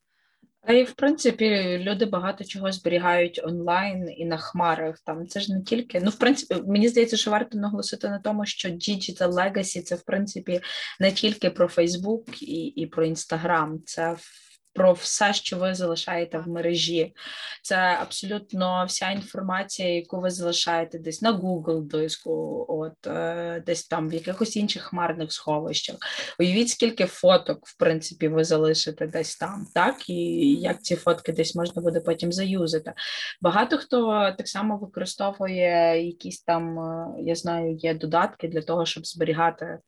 [0.61, 4.99] Та і в принципі люди багато чого зберігають онлайн і на хмарах.
[4.99, 5.99] Там це ж не тільки.
[5.99, 10.01] Ну, в принципі, мені здається, що варто наголосити на тому, що Digital Legacy– це в
[10.01, 10.61] принципі
[10.99, 14.15] не тільки про Фейсбук і, і про Інстаграм, це
[14.77, 17.13] про все, що ви залишаєте в мережі.
[17.63, 24.09] Це абсолютно вся інформація, яку ви залишаєте десь на Google диску, от е, десь там
[24.09, 25.95] в якихось інших хмарних сховищах.
[26.39, 31.55] Уявіть, скільки фоток, в принципі, ви залишите десь там, так і як ці фотки десь
[31.55, 32.93] можна буде потім заюзати.
[33.41, 39.05] Багато хто так само використовує якісь там, е, я знаю, є додатки для того, щоб
[39.05, 39.79] зберігати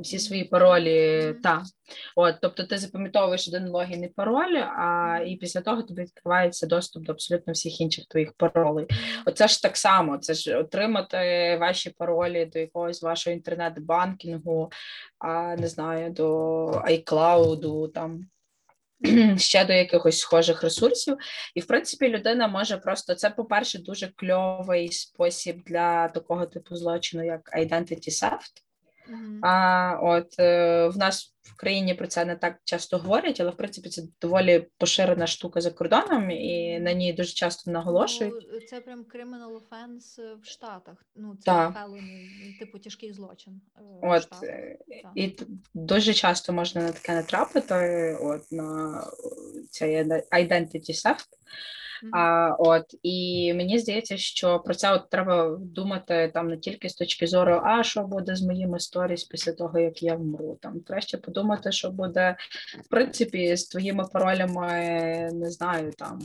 [0.00, 1.34] всі свої паролі.
[1.42, 1.62] Та.
[2.16, 7.04] От, тобто ти запам'ятовуєш один логін і пароль, а і після того тобі відкривається доступ
[7.04, 8.86] до абсолютно всіх інших твоїх паролей.
[9.26, 10.18] Оце ж так само.
[10.18, 11.16] Це ж отримати
[11.60, 14.72] ваші паролі до якогось вашого інтернет-банкінгу,
[15.18, 18.26] а не знаю, до iCloud, там
[19.38, 21.16] ще до якихось схожих ресурсів.
[21.54, 27.24] І, в принципі, людина може просто це, по-перше, дуже кльовий спосіб для такого типу злочину,
[27.24, 28.64] як identity theft.
[29.08, 29.40] Мгм.
[29.44, 33.56] А от е, в нас в країні про це не так часто говорять, але в
[33.56, 38.34] принципі це доволі поширена штука за кордоном, і на ній дуже часто наголошують.
[38.52, 41.04] Ну, це прям criminal offense в Штатах.
[41.16, 41.74] Ну, це Так.
[41.76, 43.60] felony, типу тяжкий злочин.
[43.76, 44.42] е, От Штатах.
[44.48, 45.12] е, Так.
[45.14, 47.74] і т- дуже часто можна на таке натрапити.
[48.20, 49.00] От на
[49.70, 49.96] цей
[50.32, 51.26] identity theft.
[52.12, 56.94] А, от і мені здається, що про це от треба думати там не тільки з
[56.94, 60.58] точки зору, а що буде з моїми сторіс після того, як я вмру.
[60.62, 62.36] Там краще подумати, що буде
[62.84, 64.68] в принципі з твоїми паролями,
[65.32, 66.18] не знаю, там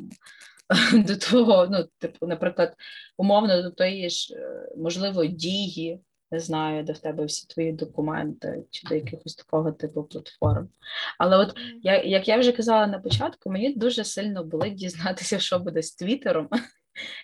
[0.93, 2.75] до того, ну, типу, наприклад,
[3.17, 5.99] умовно до тої ж, е, можливо, дії.
[6.31, 10.69] Не знаю, де в тебе всі твої документи чи до якихось такого типу платформ.
[11.17, 15.59] Але от я, як я вже казала на початку, мені дуже сильно болить дізнатися, що
[15.59, 16.49] буде з Твіттером.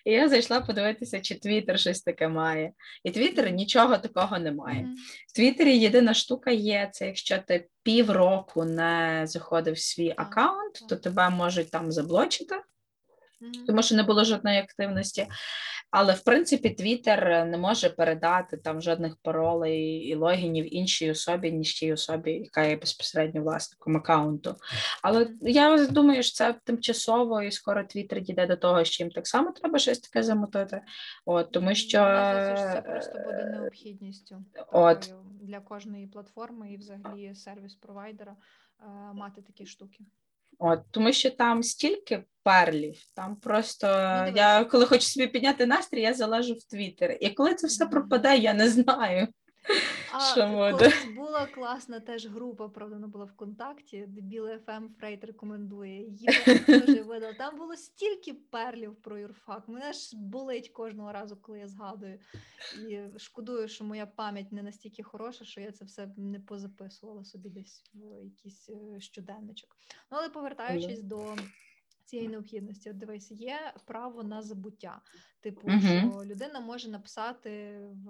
[0.05, 2.71] І я зайшла подивитися, чи Твіттер щось таке має.
[3.03, 4.87] І Твіттер нічого такого не має.
[5.27, 10.95] В Твіттері єдина штука є, це якщо ти півроку не заходив в свій аккаунт, то
[10.95, 12.55] тебе можуть там заблочити,
[13.67, 15.27] тому що не було жодної активності.
[15.97, 21.73] Але в принципі Твіттер не може передати там жодних паролей і логінів іншій особі, ніж
[21.73, 24.55] тій особі, яка є безпосередньо власником аккаунту.
[25.01, 29.27] Але я думаю, що це тимчасово, і скоро Твіттер дійде до того, що їм так
[29.27, 30.81] само треба щось таке замотити.
[31.25, 35.13] От тому що це просто буде е, необхідністю от.
[35.41, 38.35] для кожної платформи і взагалі сервіс-провайдера
[38.79, 39.99] е, мати такі штуки.
[40.59, 46.01] От, тому що там стільки перлів, там просто Ну, я коли хочу собі підняти настрій,
[46.01, 47.17] я залажу в Твіттер.
[47.21, 49.27] І коли це все пропадає, я не знаю.
[50.13, 56.01] А колись була класна теж група, правда, вона була ВКонтакті, Дебіли ФМ Фрейд рекомендує.
[56.01, 56.27] Її
[56.65, 57.33] теж видала.
[57.33, 59.67] Там було стільки перлів про юрфак.
[59.67, 62.19] Мене ж болить кожного разу, коли я згадую.
[62.89, 67.49] І шкодую, що моя пам'ять не настільки хороша, що я це все не позаписувала собі
[67.49, 69.77] десь в якийсь е, щоденничок.
[70.11, 71.35] Ну, але повертаючись до.
[72.05, 75.01] Цієї необхідності, от дивись, є право на забуття.
[75.41, 75.79] Типу, Мгм.
[75.79, 78.07] що людина може написати в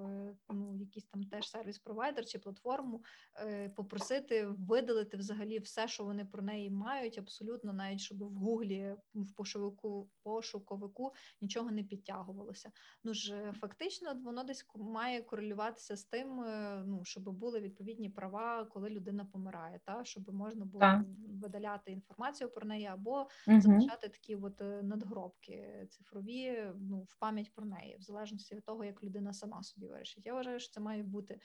[0.49, 3.03] ну, якийсь там теж сервіс-провайдер чи платформу,
[3.39, 8.95] е, попросити видалити взагалі все, що вони про неї мають, абсолютно, навіть щоб в Гуглі
[9.13, 12.71] в пошуковику, пошуковику нічого не підтягувалося.
[13.03, 18.09] Ну ж е, фактично воно десь має корелюватися з тим, е, ну щоб були відповідні
[18.09, 21.01] права, коли людина помирає, та щоб можна було Так.
[21.41, 23.84] видаляти інформацію про неї або Мгм.
[23.85, 28.85] Залишати такі от е, надгробки цифрові ну, в пам'ять про неї, в залежності від того,
[28.85, 30.25] як людина сама собі вирішить.
[30.25, 31.39] Я вважаю, що це має бути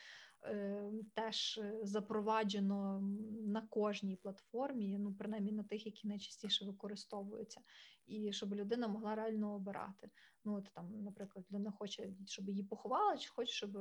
[0.45, 3.01] е, теж е, запроваджено
[3.47, 7.61] на кожній платформі, ну принаймні на тих, які найчастіше використовуються,
[8.07, 10.11] і щоб людина могла реально обирати.
[10.45, 13.79] Ну от там, наприклад, людина хоче, щоб її поховали, чи хоче, щоб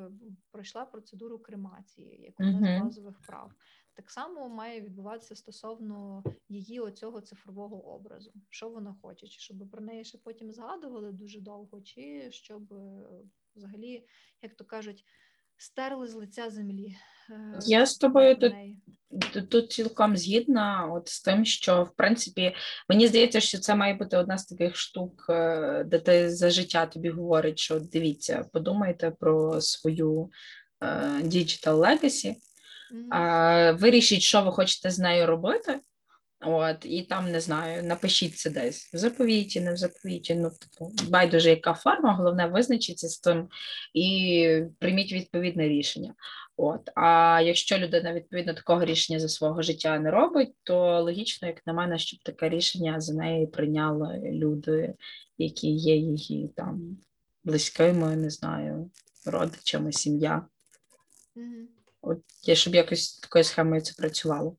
[0.51, 3.51] пройшла процедуру кремації, як одне з базових прав.
[3.99, 8.31] Так само має відбуватися стосовно її оцього цифрового образу.
[8.49, 13.03] Що вона хоче, чи щоб про неї ще потім згадували дуже довго, чи щоб е,
[13.55, 14.05] взагалі,
[14.41, 15.03] як то кажуть,
[15.57, 16.95] стерли з лиця землі.
[17.29, 18.53] е, Я з тобою тут.
[19.49, 22.55] Тут- цілком згідна, от з тим, що в принципі
[22.89, 26.85] мені здається, що це має бути одна з таких штук, е, де ти за життя
[26.85, 30.29] тобі говорить, що дивіться, подумайте про свою
[30.81, 32.35] digital legacy, Мгм.
[33.09, 35.79] А, вирішіть, що ви хочете з нею робити.
[36.41, 40.35] От, і там не знаю, напишіть це десь в заповіті, не в заповіті.
[40.35, 43.47] Ну, типу, байдуже, яка форма, головне визначіться з тим
[43.93, 46.13] і прийміть відповідне рішення.
[46.57, 51.67] От, а якщо людина відповідно такого рішення за свого життя не робить, то логічно, як
[51.67, 54.93] на мене, щоб таке рішення за неї прийняли люди,
[55.37, 56.97] які є її там
[57.43, 58.91] близькими, не знаю,
[59.25, 60.45] родичами, сім'я.
[62.01, 64.57] От я щоб якось такою схемою це працювало.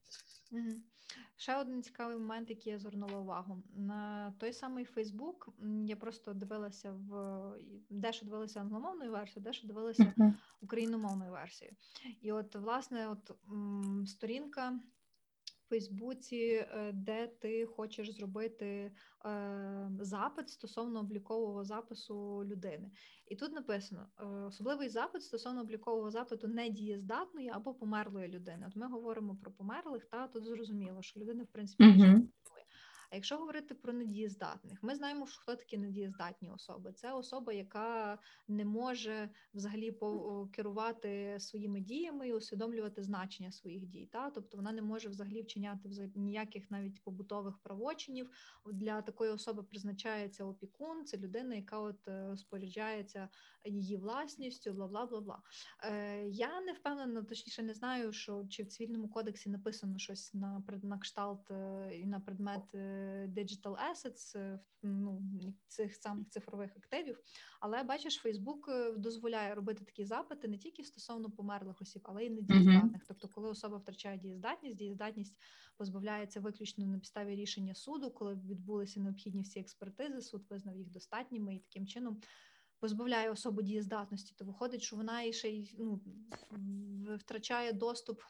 [1.37, 3.63] Ще один цікавий момент, який я звернула увагу.
[3.77, 5.49] На той самий Фейсбук
[5.87, 7.43] я просто дивилася в
[7.91, 11.77] дещо дивилася англомовною версією, дещо дивилася україномовною версією.
[12.21, 14.81] І от, власне, от м, сторінка
[15.71, 18.93] Фейсбуці, е, де ти хочеш зробити
[19.27, 22.91] е, запит стосовно облікового запису людини.
[23.27, 28.67] І тут написано: е, особливий запит стосовно облікового запиту недієздатної або померлої людини.
[28.69, 32.29] От ми говоримо про померлих, та тут зрозуміло, що людина, в принципі, Мгм.
[33.11, 36.93] А якщо говорити про недієздатних, ми знаємо, що хто такі недієздатні особи.
[36.93, 39.97] Це особа, яка не може взагалі
[40.53, 44.09] керувати своїми діями і усвідомлювати значення своїх дій.
[44.13, 44.31] Та?
[44.31, 48.31] Тобто вона не може взагалі вчиняти взаг- ніяких навіть побутових правочинів.
[48.73, 53.29] Для такої особи призначається опікун, це людина, яка от е, розпоряджається
[53.65, 55.43] її власністю, бла бла бла бла.
[55.85, 60.63] Е, я не впевнена, точніше не знаю, що чи в цивільному кодексі написано щось на
[60.83, 65.23] на кшталт е, і на предмет е, digital assets, е, ну,
[65.69, 67.19] цих самих цифрових активів.
[67.61, 73.03] Але бачиш, Фейсбук дозволяє робити такі запити не тільки стосовно померлих осіб, але й недієздатних.
[73.09, 75.37] Тобто, коли особа втрачає дієздатність, дієздатність
[75.77, 81.55] позбавляється виключно на підставі рішення суду, коли відбулися необхідні всі експертизи, суд визнав їх достатніми
[81.55, 82.21] і таким чином.
[82.79, 86.01] Позбавляє особу дієздатності, то виходить, що вона і ще й ну,
[87.17, 88.21] втрачає доступ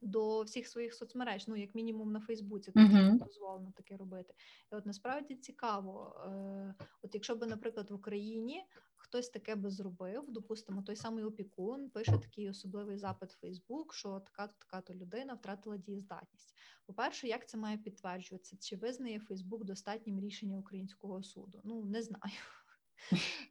[0.00, 3.16] до всіх своїх соцмереж, ну як мінімум на Фейсбуці, тому Мгм.
[3.16, 4.34] що дозволено таке робити.
[4.72, 8.64] І от насправді цікаво, е, от якщо би, наприклад, в Україні
[8.96, 14.20] хтось таке би зробив, допустимо, той самий опікун пише такий особливий запит в Фейсбук, що
[14.20, 16.54] така то така то людина втратила дієздатність.
[16.86, 18.56] По-перше, як це має підтверджуватися?
[18.60, 21.60] Чи визнає Фейсбук достатнім рішення українського суду?
[21.64, 22.32] Ну не знаю.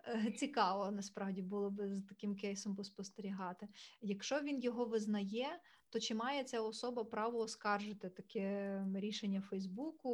[0.08, 3.68] Е, Цікаво насправді було би з таким кейсом поспостерігати.
[4.02, 5.48] Якщо він його визнає,
[5.90, 10.10] то чи має ця особа право оскаржити таке рішення Фейсбуку?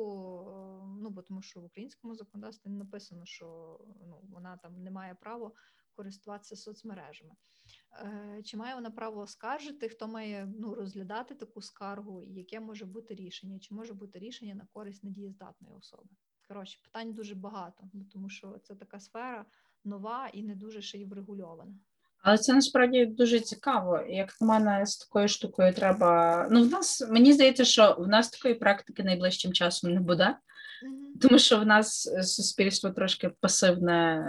[0.50, 4.92] Е, Ну бо тому, що в українському законодавстві не написано, що ну вона там не
[4.92, 5.52] має права
[5.96, 7.36] користуватися соцмережами.
[8.02, 9.90] Е, Чи має вона право оскаржити?
[9.90, 13.60] Хто має ну розглядати таку скаргу, і яке може бути рішення?
[13.60, 16.10] Чи може бути рішення на користь недієздатної особи?
[16.48, 19.46] Коротше, питань дуже багато, тому що це така сфера
[19.84, 21.80] нова і не дуже ще й врегульована.
[22.26, 24.00] Але це насправді дуже цікаво.
[24.10, 26.48] Як на мене, з такою штукою треба.
[26.52, 30.36] Ну, в нас мені здається, що в нас такої практики найближчим часом не буде,
[31.22, 32.02] тому що в нас
[32.36, 34.26] суспільство трошки пасивне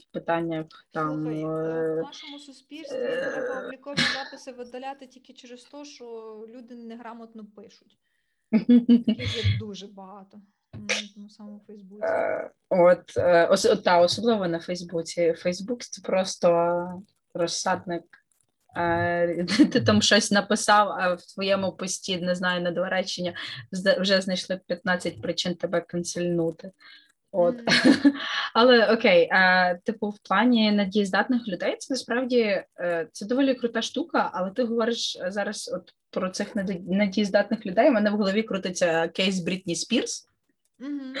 [0.00, 1.22] в питаннях там.
[1.22, 6.04] Слухай, е, е, в нашому суспільстві е, треба облікові записи видаляти тільки через те, що
[6.48, 7.98] люди неграмотно пишуть.
[9.06, 10.40] Таких є дуже багато.
[11.16, 12.02] На самому Фейсбуці.
[12.68, 13.16] От,
[13.50, 15.34] от, та, особливо на Фейсбуці.
[15.38, 16.58] Фейсбук це просто
[17.34, 18.04] розсадник.
[18.76, 23.32] Е, Ти там щось написав, а в твоєму пості, не знаю, на два речення
[24.00, 26.70] вже знайшли 15 причин тебе канцельнути.
[27.32, 27.54] От.
[27.54, 28.12] Мгм.
[28.54, 34.30] Але окей, а, типу, в плані надієздатних людей це насправді е, це доволі крута штука,
[34.34, 37.88] але ти говориш зараз от про цих наді- надієздатних людей.
[37.88, 40.29] У мене в голові крутиться кейс Брітні Спірс.
[40.80, 41.14] Мгм.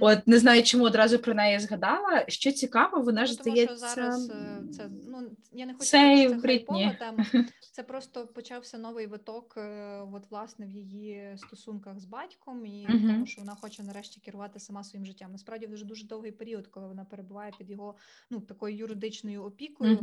[0.00, 2.24] От не знаю, чому одразу про неї згадала.
[2.28, 3.74] Що цікаво, вона ж Ну, тому здається.
[3.76, 7.26] що зараз е, це ну я не хочу це це хайпова тема.
[7.72, 13.06] Це просто почався новий виток, е, от власне в її стосунках з батьком, і Мгм.
[13.08, 15.32] тому, що вона хоче нарешті керувати сама своїм життям.
[15.32, 17.94] Насправді вже дуже довгий період, коли вона перебуває під його
[18.30, 19.98] ну такою юридичною опікою,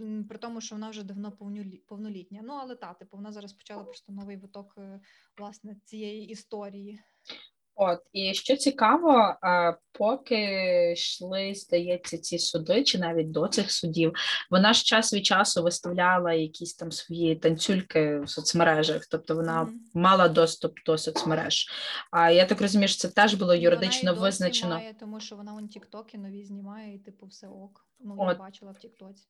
[0.00, 2.40] м, при тому, що вона вже давно повнолі- повнолітня.
[2.44, 5.00] Ну але та, типу, вона зараз почала просто новий виток е,
[5.38, 7.00] власне цієї історії.
[7.80, 9.34] От і що цікаво,
[9.92, 10.42] поки
[10.96, 14.12] йшли, здається, ці суди, чи навіть до цих судів,
[14.50, 19.80] вона ж час від часу виставляла якісь там свої танцюльки в соцмережах, тобто вона Мгм.
[19.94, 21.68] мала доступ до соцмереж.
[22.10, 24.74] А я так розумію, що це теж було Ну, юридично вона і визначено.
[24.74, 27.86] Має, тому що вона он тіктоки нові знімає, і типу все ок.
[28.00, 29.24] Ну я бачила в Тіктоці.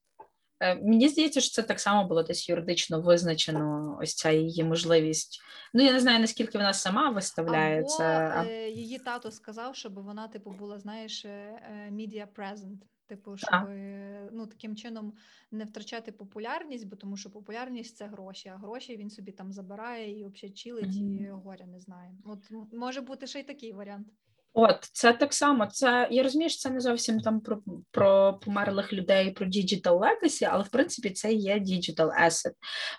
[0.60, 3.98] Е, Мені здається, що це так само було десь юридично визначено.
[4.02, 5.40] Ось ця її можливість.
[5.74, 10.28] Ну я не знаю наскільки вона сама виставляє Або е, її тато сказав, щоб вона,
[10.28, 12.76] типу, була, знаєш, е, е, media present.
[13.06, 15.12] Типу, щоб е, ну таким чином
[15.50, 20.20] не втрачати популярність, бо тому що популярність це гроші, а гроші він собі там забирає
[20.20, 22.14] і взагалі чилить, і горя не знає.
[22.24, 24.08] От може бути ще й такий варіант.
[24.52, 25.66] От це так само.
[25.66, 27.58] Це я розумію, що це не зовсім там про,
[27.90, 32.52] про померлих людей, про digital legacy, але в принципі це є digital asset.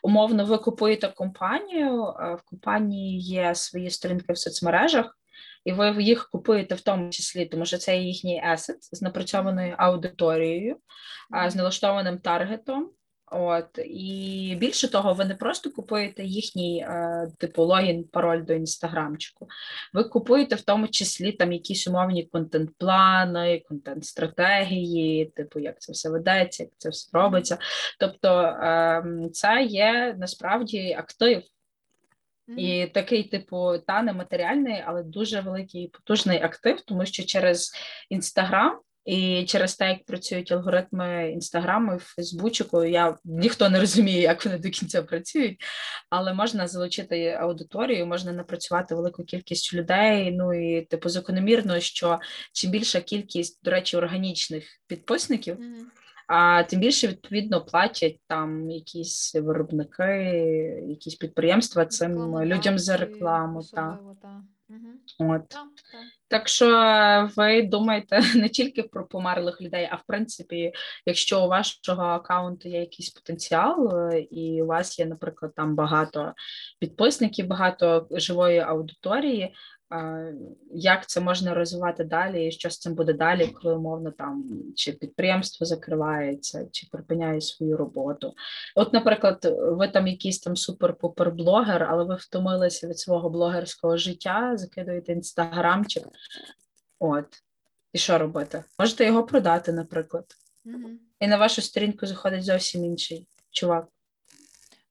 [0.04, 2.04] Умовно, ви купуєте компанію.
[2.04, 5.18] е, В компанії є свої сторінки в соцмережах,
[5.66, 10.78] і ви їх купуєте в тому числі, тому що це їхній asset з напрацьованою аудиторією,
[11.48, 12.92] з налаштованим таргетом.
[13.32, 19.48] От і більше того, ви не просто купуєте їхній е, типу логін, пароль до інстаграмчику.
[19.94, 26.64] Ви купуєте в тому числі там якісь умовні контент-плани, контент-стратегії, типу, як це все ведеться,
[26.64, 27.58] як це все робиться.
[28.00, 29.04] Тобто е,
[29.34, 31.44] це є насправді актив.
[32.58, 37.72] І такий, типу, та нематеріальний, але дуже великий потужний актив, тому що через
[38.10, 38.80] інстаграм
[39.10, 44.70] і через те, як працюють алгоритми інстаграму Фейсбучику, я ніхто не розуміє, як вони до
[44.70, 45.64] кінця працюють,
[46.10, 50.32] але можна залучити аудиторію, можна напрацювати велику кількість людей.
[50.32, 52.20] Ну і типу закономірно, що
[52.54, 55.56] чим більша кількість, до речі, органічних підписників.
[55.56, 55.86] Mm-hmm.
[56.28, 60.04] А тим більше відповідно платять там якісь виробники,
[60.88, 63.62] якісь підприємства цим Реклама, людям за рекламу.
[63.74, 64.00] Та.
[64.22, 64.44] Та.
[64.70, 65.34] Угу.
[65.34, 65.50] От.
[65.50, 66.19] Та, та.
[66.30, 66.68] Так що
[67.38, 70.72] ви думаєте не тільки про померлих людей, а в принципі,
[71.06, 76.34] якщо у вашого аккаунту є якийсь потенціал, е, і у вас є, наприклад, там багато
[76.80, 79.54] підписників, багато живої аудиторії,
[80.72, 84.94] як це можна розвивати далі, і що з цим буде далі, коли умовно там чи
[84.94, 88.34] підприємство закривається, чи припиняє свою роботу.
[88.76, 94.58] От, наприклад, ви там якийсь там супер-пупер блогер, але ви втомилися від свого блогерського життя,
[94.58, 96.04] закидуєте інстаграмчик.
[97.00, 97.44] От,
[97.94, 98.64] і що робити?
[98.80, 100.26] Можете його продати, наприклад.
[100.66, 100.90] Угу.
[101.20, 103.88] І на вашу сторінку заходить зовсім інший чувак.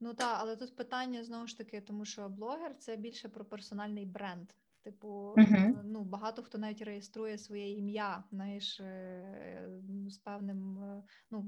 [0.01, 4.07] Ну так, але тут питання знову ж таки, тому що блогер це більше про персональний
[4.07, 4.49] бренд.
[4.89, 5.81] Типу, uh-huh.
[5.85, 9.71] ну багато хто навіть реєструє своє ім'я, знаєш, е,
[10.09, 11.47] з певним, е, ну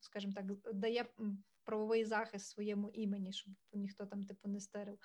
[0.00, 1.04] скажімо так, дає
[1.64, 4.98] правовий захист своєму імені, щоб ніхто там типу не стерив.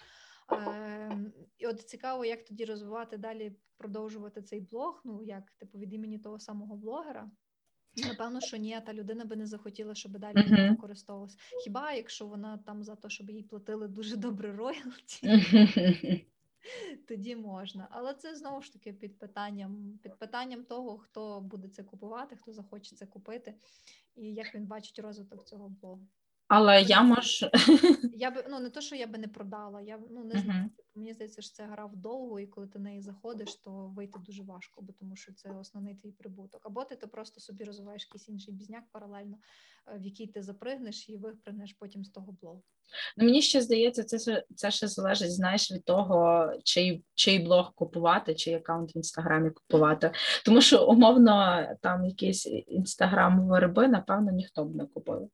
[0.52, 5.02] Е, І от цікаво, як тоді розвивати далі, продовжувати цей блог.
[5.06, 7.32] Ну як типу від імені того самого блогера.
[8.08, 10.70] Напевно, що ні, та людина би не захотіла, щоб далі uh-huh.
[10.70, 11.38] використовувалася.
[11.64, 16.26] Хіба якщо вона там за те, щоб їй платили дуже добре роялті?
[17.08, 17.88] Тоді можна.
[17.92, 22.54] Але це знову ж таки під питанням, під питанням того, хто буде це купувати, хто
[22.54, 23.56] захоче це купити,
[24.16, 26.08] і як він бачить розвиток цього блогу.
[26.54, 27.50] Але я можу.
[28.18, 29.82] Я би ну не то, що я би не продала.
[29.82, 30.64] Я ну не знаю.
[30.64, 30.84] Uh-huh.
[30.96, 34.44] Мені здається, що це гра вдовго, і коли ти в неї заходиш, то вийти дуже
[34.44, 36.62] важко, бо тому що це основний твій прибуток.
[36.64, 39.38] Або ти то просто собі розвиваєш якийсь інший бізняк паралельно,
[39.88, 42.64] е, в який ти запригнеш і випригнеш потім з того блогу.
[43.18, 48.36] Ну, Мені ще здається, це це ще залежить, знаєш, від того, чий чий блог купувати,
[48.36, 50.12] чий аккаунт в інстаграмі купувати.
[50.46, 55.30] Тому що умовно там якийсь інстаграм верби, напевно, ніхто б не купив.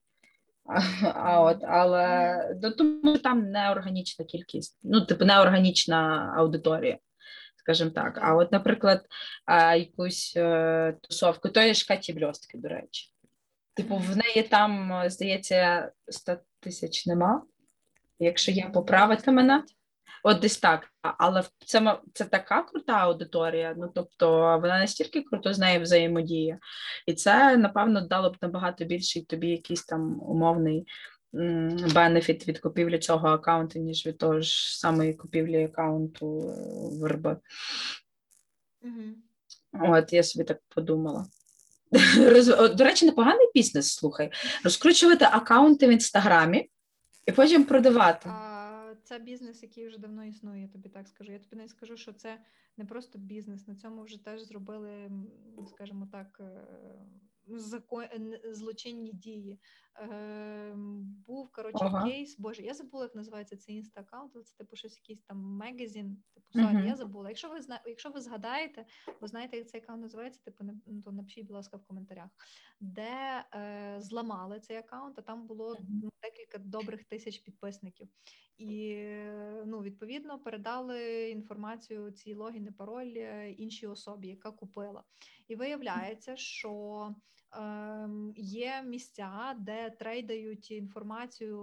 [1.13, 6.97] А, от, Але до тому там неорганічна кількість, ну, типу, неорганічна аудиторія,
[7.55, 8.19] скажімо так.
[8.21, 9.05] А от, наприклад,
[9.77, 13.13] якусь е, тусовку, то є ж Каті Бльостки, до речі.
[13.73, 17.43] Типу, в неї там, здається, 100 тисяч нема.
[18.19, 19.63] Якщо я поправити мене,
[20.27, 20.87] от десь так.
[21.01, 23.75] Але це це така крута аудиторія.
[23.77, 24.29] Ну тобто
[24.61, 26.59] вона настільки круто з нею взаємодіє,
[27.05, 30.87] і це напевно дало б набагато більший тобі якийсь там умовний
[31.93, 36.53] бенефіт від купівлі цього аккаунту, ніж від того ж самої купівлі аккаунту е,
[37.01, 37.37] верби.
[38.81, 39.93] Угу.
[39.93, 41.25] От я собі так подумала.
[42.75, 44.31] До речі, непоганий бізнес, слухай.
[44.63, 46.69] Розкручувати аккаунти в інстаграмі
[47.25, 48.29] і потім продавати.
[49.07, 51.31] Це бізнес, який вже давно існує, я тобі так скажу.
[51.31, 52.39] Я тобі не скажу, що це
[52.77, 53.67] не просто бізнес.
[53.67, 55.11] На цьому вже теж зробили,
[55.67, 56.67] скажімо так, е,
[57.47, 58.05] закон...
[58.45, 59.59] злочинні дії.
[59.99, 60.73] Е,
[61.27, 62.09] Був коротше ага.
[62.09, 62.39] кейс.
[62.39, 64.33] Боже, я забула, як називається цей інстакаунт.
[64.47, 66.23] Це типу щось якийсь там magazine.
[66.33, 66.87] Типу, sorry, угу.
[66.87, 67.29] я забула.
[67.29, 67.81] Якщо ви зна...
[67.85, 68.85] якщо ви згадаєте,
[69.21, 70.73] ви знаєте, як цей аккаунт називається, типу, не...
[70.85, 72.29] Ну, то напишіть, будь ласка, в коментарях,
[72.79, 76.09] де е, зламали цей аккаунт, а там було uh-huh.
[76.21, 78.07] декілька добрих тисяч підписників.
[78.57, 79.05] І
[79.65, 85.03] ну, відповідно передали інформацію, ці логіни, пароль е, іншій особі, яка купила.
[85.47, 86.69] І виявляється, що
[87.07, 87.15] Ем,
[88.35, 91.57] є місця, де трейдають інформацію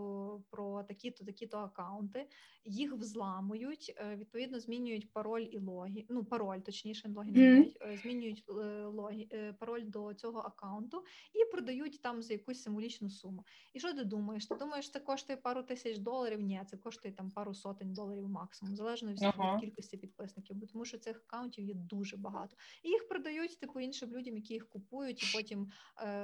[0.50, 2.26] про такі-то такі-то акаунти,
[2.64, 8.02] їх взламують, е, відповідно, змінюють пароль і логі, ну пароль, точніше, логін mm.
[8.02, 9.28] змінюють е, логі,
[9.58, 13.44] пароль до цього акаунту і продають там за якусь символічну суму.
[13.72, 14.46] І що ти думаєш?
[14.46, 16.40] Ти думаєш, це коштує пару тисяч доларів?
[16.40, 19.60] Ні, це коштує там пару сотень доларів максимум, залежно від uh-huh.
[19.60, 22.56] кількості підписників, бо тому що цих акаунтів є дуже багато.
[22.82, 25.70] І їх продають типу іншим людям, які їх купують, і потім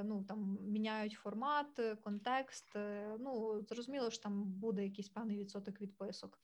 [0.04, 2.76] ну там міняють формат, е, контекст.
[2.76, 6.38] Е, ну зрозуміло, що там буде якийсь певний відсоток відписок.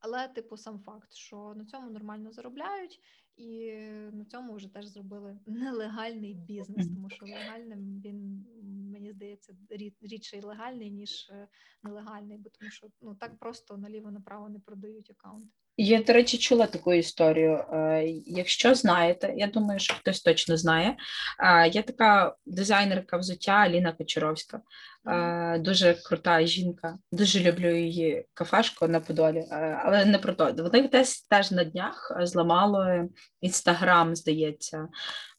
[0.00, 3.00] Але, типу, сам факт, що на цьому нормально заробляють,
[3.36, 3.72] І
[4.12, 8.46] на цьому вже теж зробили нелегальний бізнес, тому що легальним він
[8.92, 11.48] мені здається рід- рідше легальний, ніж е,
[11.82, 15.54] нелегальний, бо тому що ну так просто наліво направо не продають аккаунти.
[15.80, 17.52] Я, до речі, чула таку історію.
[17.72, 20.96] Е, Якщо знаєте, я думаю, що хтось точно знає.
[21.40, 24.60] е, Є така дизайнерка взуття Аліна Кочаровська,
[25.06, 26.98] Е, дуже крута жінка.
[27.12, 30.52] Дуже люблю її кафешку на Подолі, е, але не про то.
[30.58, 33.08] Вони десь теж на днях е, зламали
[33.40, 34.88] інстаграм, здається,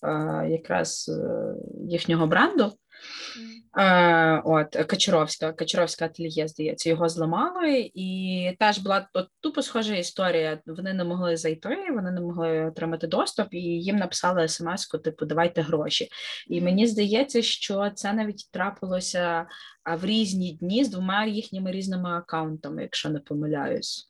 [0.04, 1.54] е, якраз е,
[1.90, 2.74] їхнього бренду.
[3.78, 10.60] Е, от Качаровська, Качаровська ательє, здається, його зламали, і теж була от, тупо схожа історія.
[10.66, 15.62] Вони не могли зайти, вони не могли отримати доступ, і їм написали смс-ку, типу, давайте
[15.62, 16.10] гроші.
[16.48, 19.46] І мені здається, що це навіть трапилося
[19.98, 24.10] в різні дні з двома їхніми різними аккаунтами, якщо не помиляюсь.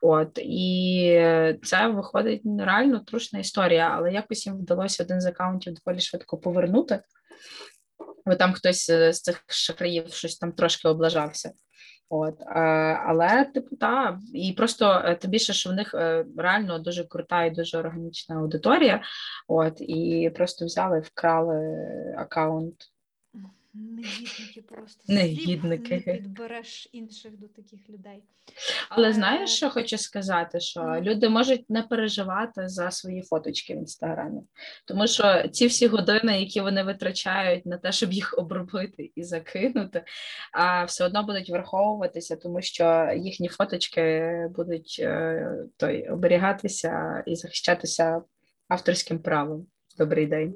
[0.00, 1.20] От і
[1.62, 7.00] це виходить реально трушна історія, але якось їм вдалося один з аккаунтів доволі швидко повернути
[8.26, 11.52] бо там хтось е, з цих шахраїв щось там трошки облажався.
[12.08, 12.60] От, е,
[13.06, 15.94] але, типу, та, і просто е, тим більше, що в них
[16.36, 19.02] реально дуже крута і дуже органічна аудиторія.
[19.48, 21.76] От, і просто взяли, вкрали
[22.18, 22.91] аккаунт.
[23.74, 26.02] Негідники просто Негідники.
[26.04, 28.22] Слів не підбереш інших до таких людей.
[28.88, 30.60] Але Е, знаєш, що хочу сказати?
[30.60, 31.02] Що Мгм.
[31.02, 34.40] люди можуть не переживати за свої фоточки в інстаграмі,
[34.86, 40.04] тому що ці всі години, які вони витрачають на те, щоб їх обробити і закинути,
[40.52, 48.22] а все одно будуть враховуватися, тому що їхні фоточки будуть е, той оберігатися і захищатися
[48.68, 49.66] авторським правом.
[49.98, 50.54] Добрий день.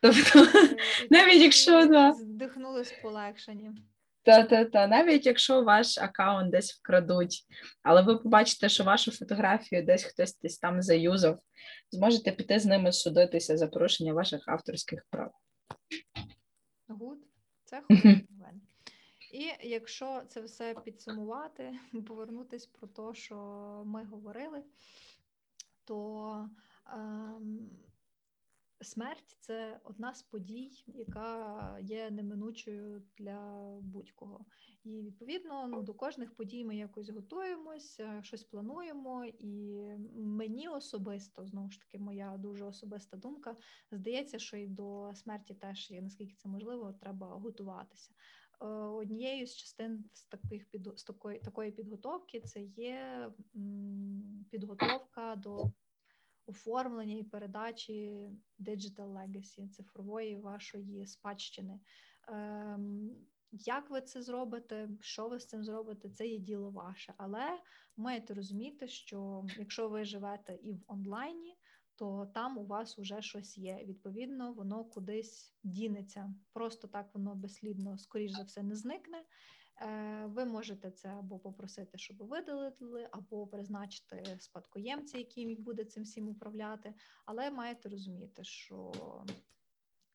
[0.00, 0.46] Тобто,
[1.10, 2.12] навіть якщо, да.
[2.12, 3.74] здихнули з полегшенням.
[4.22, 7.46] Та, та, та, навіть якщо ваш аккаунт десь вкрадуть,
[7.82, 11.38] але ви побачите, що вашу фотографію десь хтось десь там заюзав,
[11.90, 15.30] зможете піти з ними судитися за порушення ваших авторських прав.
[16.88, 17.18] Гуд,
[17.64, 18.60] це хороший новин.
[19.32, 21.72] І якщо це все підсумувати,
[22.06, 23.36] повернутись про те, що
[23.86, 24.62] ми говорили,
[25.84, 26.48] то
[26.94, 27.70] ем,
[28.80, 34.44] смерть це одна з подій, яка є неминучою для будь-кого.
[34.84, 39.24] І відповідно ну, до кожних подій ми якось готуємось, е, щось плануємо.
[39.24, 39.84] І
[40.16, 43.56] мені особисто, знову ж таки, моя дуже особиста думка,
[43.92, 48.10] здається, що і до смерті теж є, наскільки це можливо, треба готуватися.
[48.60, 53.30] Е, Однією з частин з таких під з такої такої підготовки це є
[54.50, 55.70] підготовка до
[56.50, 58.28] оформлення і передачі
[58.58, 61.80] digital legacy, цифрової вашої спадщини.
[62.28, 63.10] Ем,
[63.52, 67.14] Як ви це зробите, що ви з цим зробите, це є діло ваше.
[67.16, 67.58] Але
[67.96, 71.56] маєте розуміти, що якщо ви живете і в онлайні,
[71.96, 73.84] то там у вас уже щось є.
[73.84, 76.34] Відповідно, воно кудись дінеться.
[76.52, 79.24] Просто так воно безслідно, скоріш за все, не зникне.
[79.82, 86.28] Е, Ви можете це або попросити, щоб видалили, або призначити спадкоємця, який буде цим всім
[86.28, 86.94] управляти.
[87.24, 88.92] Але маєте розуміти, що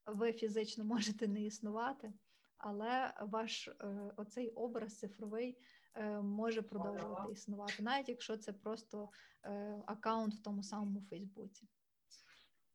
[0.06, 2.14] ви фізично можете не існувати,
[2.58, 3.74] але ваш е,
[4.18, 5.58] оцей образ цифровий
[5.96, 9.10] е, може продовжувати існувати, навіть якщо це просто
[9.86, 11.68] аккаунт в тому самому Фейсбуці.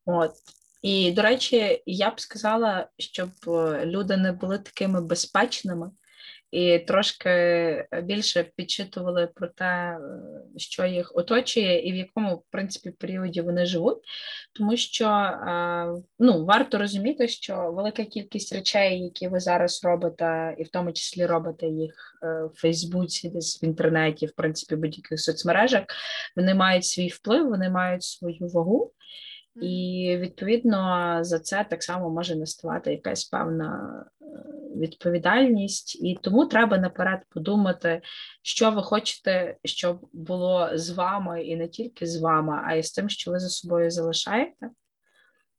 [0.04, 0.32] От.
[0.82, 3.30] І, до речі, я б сказала, щоб
[3.84, 5.90] люди не були такими безпечними
[6.50, 7.30] і трошки
[8.02, 9.98] більше підчитували про те, е,
[10.56, 13.98] що їх оточує, і в якому, в принципі, періоді вони живуть.
[14.52, 20.64] Тому що е, ну, варто розуміти, що велика кількість речей, які ви зараз робите, і
[20.64, 25.84] в тому числі робите їх е, в Фейсбуці, десь в інтернеті, в принципі, будь-яких соцмережах,
[26.36, 28.92] вони мають свій вплив, вони мають свою вагу.
[29.62, 34.04] І відповідно за це так само може наставати якась певна
[34.76, 38.02] відповідальність, і тому треба наперед подумати,
[38.42, 42.92] що ви хочете, щоб було з вами, і не тільки з вами, а й з
[42.92, 44.70] тим, що ви за собою залишаєте,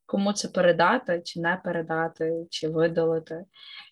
[0.05, 3.45] кому це передати, чи не передати, чи видалити.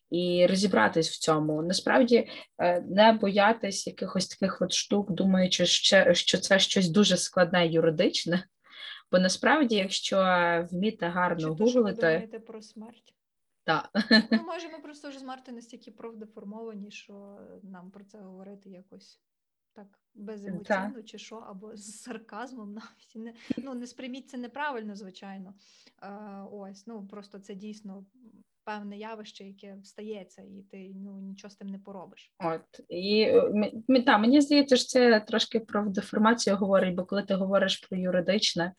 [0.09, 1.61] І розібратись в цьому.
[1.61, 5.65] Насправді е, не боятись якихось таких от штук, думаючи,
[6.13, 8.43] що це щось дуже складне юридичне.
[9.11, 10.17] Бо насправді, якщо
[10.71, 13.13] вміти гарно гуглити, про смерть?
[13.69, 13.89] Так.
[14.31, 19.21] Ну, може, ми просто вже з Марти настільки профдеформовані, що нам про це говорити якось
[19.73, 23.15] так беземоційно, чи що, або з сарказмом навіть.
[23.15, 25.53] Не, ну, не сприйміть це неправильно, звичайно.
[26.01, 26.09] Е,
[26.51, 28.05] ось, ну просто це дійсно
[28.63, 32.33] певне явище, яке стається, і ти ну нічого з тим не поробиш.
[32.39, 33.21] От і
[33.89, 37.97] е, та, мені здається, що це трошки про деформацію говорить, бо коли ти говориш про
[37.97, 38.73] юридичне,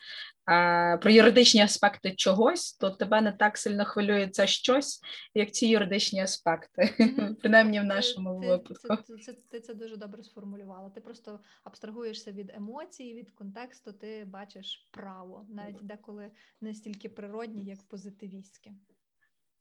[0.45, 5.01] а, про юридичні аспекти чогось, то тебе не так сильно хвилює це щось,
[5.35, 7.35] як ці юридичні аспекти, Мгм.
[7.41, 8.75] принаймні в нашому ти, випадку.
[8.75, 10.91] Це, це, це, ти це дуже добре сформулювала.
[10.91, 17.65] Ти просто абстрагуєшся від емоцій, від контексту, ти бачиш право, навіть деколи не стільки природні,
[17.65, 18.71] як позитивістське.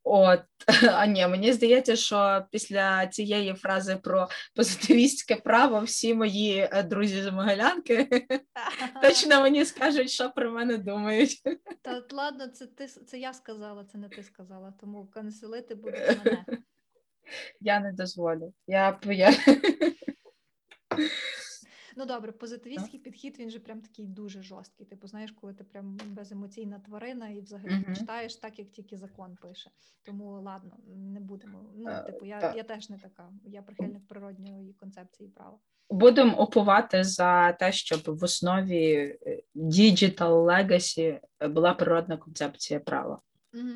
[0.04, 0.42] От,
[0.92, 7.22] а ні, мені здається, що після цієї фрази про позитивістське право всі мої е, друзі
[7.22, 8.28] з Могилянки
[9.02, 11.42] точно мені скажуть, що про мене думають.
[11.82, 14.74] Та ладно, це ти це я сказала, це не ти сказала.
[14.82, 16.46] Тому канцелити будуть мене.
[17.62, 18.54] Я не дозволю.
[18.68, 19.34] Я, я...
[22.00, 24.86] Ну добре, позитивістський підхід він же прям такий дуже жорсткий.
[24.86, 27.96] Типу, знаєш, коли ти прям беземоційна тварина і взагалі Мгм.
[27.96, 29.70] читаєш так, як тільки закон пише.
[30.04, 31.66] Тому ладно, не будемо.
[31.76, 33.30] Ну, Е, типу, я, я теж не така.
[33.44, 35.60] Я прихильник природньої концепції права.
[35.90, 38.94] Будемо опувати за те, щоб в основі
[39.26, 41.20] е, Digital Legacy
[41.50, 43.22] була природна концепція права.
[43.54, 43.74] Угу.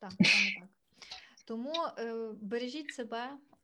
[0.00, 0.68] Так, саме так.
[1.44, 3.55] Тому е, бережіть себе, е,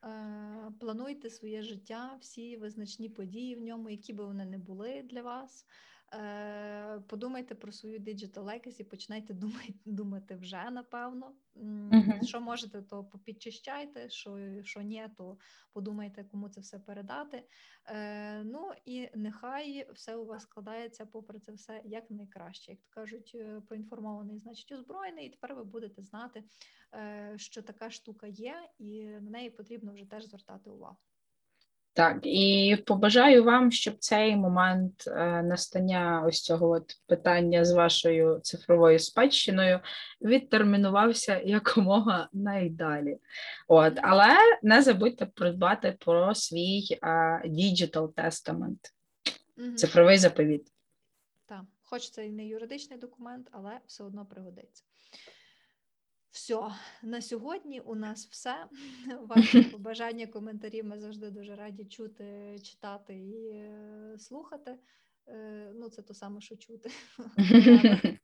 [0.81, 5.67] плануйте своє життя, всі визначні події в ньому, які би вони не були для вас.
[6.15, 11.35] Е, подумайте про свою digital legacy, починайте думати, думати вже, напевно.
[11.55, 12.23] Мгм.
[12.23, 15.39] Що можете, то попідчищайте, що, що ні, то
[15.73, 17.45] подумайте, кому це все передати.
[17.87, 22.71] Е, ну і нехай все у вас складається, попри це все, як найкраще.
[22.71, 26.45] Як то кажуть, е, проінформований, значить озброєний, і тепер ви будете знати,
[26.95, 30.97] е, що така штука є, і на неї потрібно вже теж звертати увагу.
[31.95, 38.41] Так, і побажаю вам, щоб цей момент е, настання ось цього от питання з вашою
[38.43, 39.81] цифровою спадщиною
[40.21, 43.19] відтермінувався якомога найдалі.
[43.69, 47.07] От, але не забудьте придбати про свій е,
[47.45, 48.93] Digital Testament,
[49.57, 49.77] Мгм.
[49.77, 50.73] цифровий заповіт.
[51.47, 54.85] Так, хоч це і не юридичний документ, але все одно пригодиться.
[56.33, 56.61] Все,
[57.03, 58.67] на сьогодні у нас все.
[59.21, 64.79] Ваші побажання, коментарі ми завжди дуже раді чути, читати і е, слухати.
[65.29, 66.91] Е, ну, це то саме, що чути.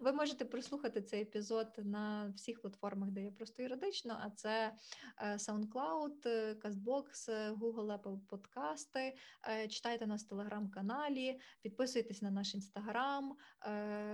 [0.00, 4.72] Ви можете прослухати цей епізод на всіх платформах, де є просто юридично, а це
[5.18, 9.16] е, SoundCloud, е, CastBox, е, Google, Apple подкасти.
[9.68, 13.36] Читайте нас в телеграм-каналі, підписуйтесь на наш інстаграм,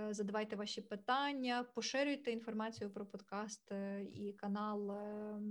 [0.09, 3.71] задавайте ваші питання, поширюйте інформацію про подкаст
[4.13, 4.97] і канал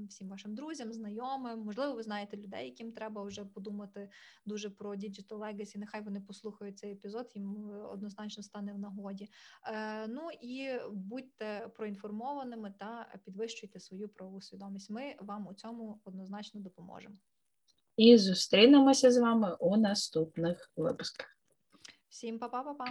[0.09, 1.59] всім вашим друзям, знайомим.
[1.61, 4.11] Можливо, ви знаєте людей, яким треба вже подумати
[4.47, 5.79] дуже про Digital Legacy.
[5.79, 9.29] Нехай вони послухають цей епізод, їм однозначно стане в нагоді.
[9.95, 14.91] Е, Ну і будьте проінформованими та підвищуйте свою правову свідомість.
[14.91, 17.17] Ми вам у цьому однозначно допоможемо.
[17.97, 21.39] І зустрінемося з вами у наступних випусках.
[22.09, 22.87] Всім па-па-па-па!